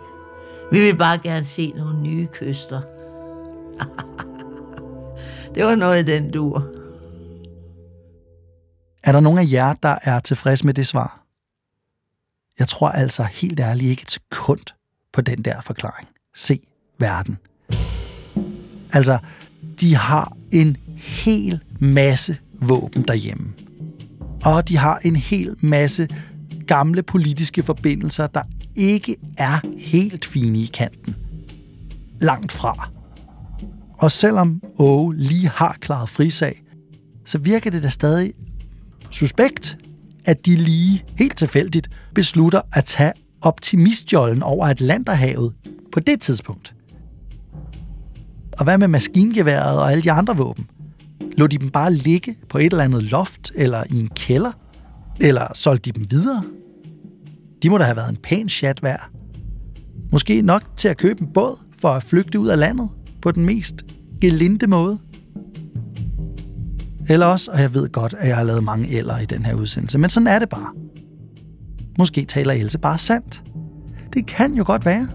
Vi 0.71 0.79
vil 0.79 0.97
bare 0.97 1.17
gerne 1.17 1.45
se 1.45 1.73
nogle 1.75 2.01
nye 2.01 2.27
kyster. 2.27 2.81
det 5.55 5.65
var 5.65 5.75
noget 5.75 6.09
i 6.09 6.11
den 6.11 6.31
dur. 6.31 6.67
Er 9.03 9.11
der 9.11 9.19
nogen 9.19 9.39
af 9.39 9.45
jer, 9.51 9.73
der 9.73 9.95
er 10.03 10.19
tilfreds 10.19 10.63
med 10.63 10.73
det 10.73 10.87
svar? 10.87 11.23
Jeg 12.59 12.67
tror 12.67 12.89
altså 12.89 13.23
helt 13.23 13.59
ærligt 13.59 13.89
ikke 13.89 14.01
et 14.01 14.11
sekund 14.11 14.61
på 15.13 15.21
den 15.21 15.41
der 15.41 15.61
forklaring. 15.61 16.07
Se 16.35 16.59
verden. 16.97 17.37
Altså, 18.93 19.17
de 19.81 19.95
har 19.95 20.37
en 20.51 20.77
hel 20.97 21.59
masse 21.79 22.37
våben 22.61 23.01
derhjemme. 23.01 23.53
Og 24.43 24.67
de 24.67 24.77
har 24.77 24.99
en 25.03 25.15
hel 25.15 25.55
masse 25.59 26.07
gamle 26.67 27.03
politiske 27.03 27.63
forbindelser, 27.63 28.27
der 28.27 28.41
ikke 28.75 29.15
er 29.37 29.59
helt 29.77 30.25
fine 30.25 30.59
i 30.59 30.65
kanten. 30.65 31.15
Langt 32.21 32.51
fra. 32.51 32.89
Og 33.97 34.11
selvom 34.11 34.61
Åge 34.79 35.15
lige 35.15 35.47
har 35.49 35.77
klaret 35.79 36.09
frisag, 36.09 36.63
så 37.25 37.37
virker 37.37 37.71
det 37.71 37.83
da 37.83 37.89
stadig 37.89 38.33
suspekt, 39.11 39.77
at 40.25 40.45
de 40.45 40.55
lige 40.55 41.03
helt 41.17 41.37
tilfældigt 41.37 41.89
beslutter 42.15 42.61
at 42.73 42.85
tage 42.85 43.13
optimistjollen 43.41 44.43
over 44.43 44.67
Atlanterhavet 44.67 45.53
på 45.93 45.99
det 45.99 46.21
tidspunkt. 46.21 46.73
Og 48.57 48.63
hvad 48.63 48.77
med 48.77 48.87
maskingeværet 48.87 49.79
og 49.79 49.91
alle 49.91 50.03
de 50.03 50.11
andre 50.11 50.37
våben? 50.37 50.67
Lå 51.37 51.47
de 51.47 51.57
dem 51.57 51.69
bare 51.69 51.93
ligge 51.93 52.35
på 52.49 52.57
et 52.57 52.65
eller 52.65 52.83
andet 52.83 53.03
loft 53.03 53.51
eller 53.55 53.83
i 53.89 53.99
en 53.99 54.09
kælder? 54.09 54.51
Eller 55.19 55.53
solgte 55.53 55.91
de 55.91 55.99
dem 55.99 56.11
videre? 56.11 56.43
De 57.63 57.69
må 57.69 57.77
da 57.77 57.83
have 57.83 57.95
været 57.95 58.09
en 58.09 58.17
pæn 58.17 58.49
chat 58.49 58.83
værd. 58.83 59.09
Måske 60.11 60.41
nok 60.41 60.63
til 60.77 60.87
at 60.87 60.97
købe 60.97 61.21
en 61.21 61.27
båd 61.33 61.59
for 61.79 61.87
at 61.87 62.03
flygte 62.03 62.39
ud 62.39 62.47
af 62.47 62.59
landet 62.59 62.89
på 63.21 63.31
den 63.31 63.45
mest 63.45 63.75
gelinde 64.21 64.67
måde. 64.67 64.99
Eller 67.09 67.25
også, 67.25 67.51
og 67.51 67.61
jeg 67.61 67.73
ved 67.73 67.89
godt, 67.89 68.15
at 68.17 68.27
jeg 68.27 68.37
har 68.37 68.43
lavet 68.43 68.63
mange 68.63 68.97
eller 68.97 69.19
i 69.19 69.25
den 69.25 69.45
her 69.45 69.53
udsendelse, 69.53 69.97
men 69.97 70.09
sådan 70.09 70.27
er 70.27 70.39
det 70.39 70.49
bare. 70.49 70.73
Måske 71.97 72.25
taler 72.25 72.53
Else 72.53 72.79
bare 72.79 72.97
sandt. 72.97 73.43
Det 74.13 74.25
kan 74.25 74.53
jo 74.53 74.63
godt 74.65 74.85
være. 74.85 75.07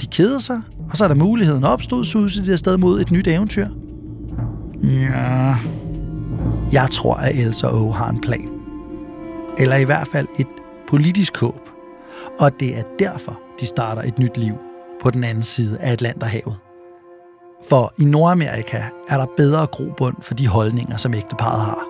De 0.00 0.06
keder 0.06 0.38
sig, 0.38 0.60
og 0.90 0.96
så 0.96 1.04
er 1.04 1.08
der 1.08 1.14
muligheden 1.14 1.64
opstået, 1.64 2.06
så 2.06 2.42
de 2.46 2.52
afsted 2.52 2.76
mod 2.76 3.00
et 3.00 3.10
nyt 3.10 3.28
eventyr. 3.28 3.66
Ja. 4.82 5.56
Jeg 6.72 6.88
tror, 6.90 7.14
at 7.14 7.36
Elsa 7.36 7.66
og 7.66 7.82
Åge 7.82 7.94
har 7.94 8.10
en 8.10 8.20
plan. 8.20 8.48
Eller 9.58 9.76
i 9.76 9.84
hvert 9.84 10.08
fald 10.12 10.26
et 10.38 10.46
politisk 10.88 11.36
håb. 11.36 11.68
Og 12.40 12.60
det 12.60 12.78
er 12.78 12.82
derfor, 12.98 13.40
de 13.60 13.66
starter 13.66 14.02
et 14.02 14.18
nyt 14.18 14.36
liv 14.36 14.54
på 15.02 15.10
den 15.10 15.24
anden 15.24 15.42
side 15.42 15.78
af 15.78 15.92
Atlanterhavet. 15.92 16.56
For 17.68 17.92
i 17.98 18.04
Nordamerika 18.04 18.82
er 19.08 19.16
der 19.16 19.26
bedre 19.36 19.66
grobund 19.66 20.16
for 20.20 20.34
de 20.34 20.48
holdninger, 20.48 20.96
som 20.96 21.14
ægteparet 21.14 21.60
har. 21.60 21.84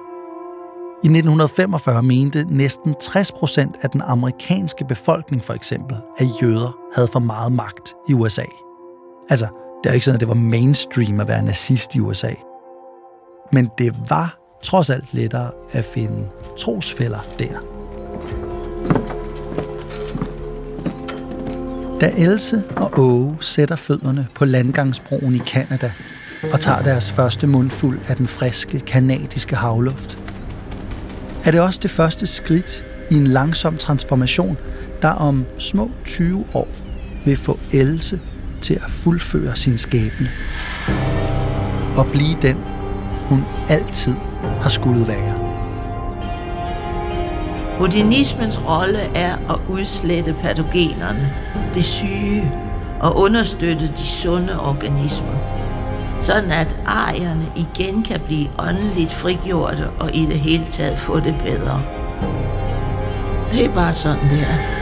I 1.02 1.06
1945 1.06 2.02
mente 2.02 2.44
næsten 2.48 2.94
60 3.00 3.32
procent 3.32 3.76
af 3.82 3.90
den 3.90 4.00
amerikanske 4.00 4.84
befolkning 4.84 5.44
for 5.44 5.54
eksempel, 5.54 5.96
at 6.18 6.26
jøder 6.42 6.78
havde 6.94 7.08
for 7.08 7.20
meget 7.20 7.52
magt 7.52 7.94
i 8.08 8.14
USA. 8.14 8.44
Altså, 9.28 9.46
det 9.84 9.90
er 9.90 9.94
ikke 9.94 10.04
sådan, 10.04 10.16
at 10.16 10.20
det 10.20 10.28
var 10.28 10.34
mainstream 10.34 11.20
at 11.20 11.28
være 11.28 11.42
nazist 11.42 11.94
i 11.94 12.00
USA. 12.00 12.30
Men 13.52 13.70
det 13.78 13.94
var 14.08 14.38
trods 14.62 14.90
alt 14.90 15.14
lettere 15.14 15.50
at 15.72 15.84
finde 15.84 16.28
trosfælder 16.58 17.18
der. 17.38 17.80
Da 22.00 22.12
Else 22.16 22.62
og 22.76 22.98
Åge 22.98 23.36
sætter 23.40 23.76
fødderne 23.76 24.26
på 24.34 24.44
landgangsbroen 24.44 25.34
i 25.34 25.38
Kanada 25.38 25.92
og 26.52 26.60
tager 26.60 26.82
deres 26.82 27.12
første 27.12 27.46
mundfuld 27.46 27.98
af 28.08 28.16
den 28.16 28.26
friske 28.26 28.80
kanadiske 28.80 29.56
havluft, 29.56 30.18
er 31.44 31.50
det 31.50 31.60
også 31.60 31.80
det 31.82 31.90
første 31.90 32.26
skridt 32.26 32.84
i 33.10 33.14
en 33.14 33.26
langsom 33.26 33.76
transformation, 33.76 34.56
der 35.02 35.08
om 35.08 35.46
små 35.58 35.90
20 36.04 36.44
år 36.54 36.68
vil 37.24 37.36
få 37.36 37.58
Else 37.72 38.20
til 38.60 38.74
at 38.74 38.90
fuldføre 38.90 39.56
sin 39.56 39.78
skæbne 39.78 40.30
og 41.96 42.06
blive 42.06 42.36
den, 42.42 42.56
hun 43.30 43.44
altid 43.68 44.14
har 44.60 44.68
skulle 44.68 45.08
være. 45.08 45.34
Odinismens 47.80 48.60
rolle 48.68 48.98
er 49.14 49.32
at 49.50 49.60
udslette 49.68 50.34
patogenerne, 50.42 51.32
det 51.74 51.84
syge, 51.84 52.52
og 53.00 53.16
understøtte 53.16 53.86
de 53.86 54.06
sunde 54.06 54.60
organismer, 54.60 55.36
sådan 56.20 56.50
at 56.50 56.76
arierne 56.86 57.46
igen 57.56 58.02
kan 58.02 58.20
blive 58.20 58.48
åndeligt 58.58 59.12
frigjorte 59.12 59.90
og 60.00 60.14
i 60.14 60.26
det 60.26 60.40
hele 60.40 60.64
taget 60.64 60.98
få 60.98 61.20
det 61.20 61.34
bedre. 61.44 61.82
Det 63.52 63.64
er 63.64 63.74
bare 63.74 63.92
sådan, 63.92 64.30
det 64.30 64.40
er. 64.40 64.79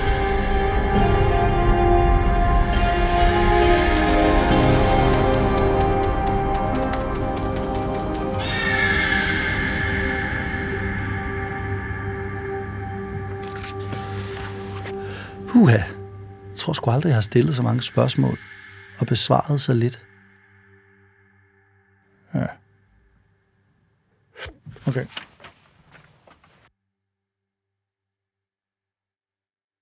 Puha, 15.59 15.79
jeg 16.51 16.57
tror 16.57 16.73
sgu 16.73 16.91
aldrig, 16.91 17.09
jeg 17.09 17.17
har 17.17 17.21
stillet 17.21 17.55
så 17.55 17.63
mange 17.63 17.83
spørgsmål 17.83 18.39
og 19.01 19.07
besvaret 19.07 19.61
så 19.61 19.75
lidt. 19.75 20.03
Ja. 22.35 22.47
Okay. 24.87 25.07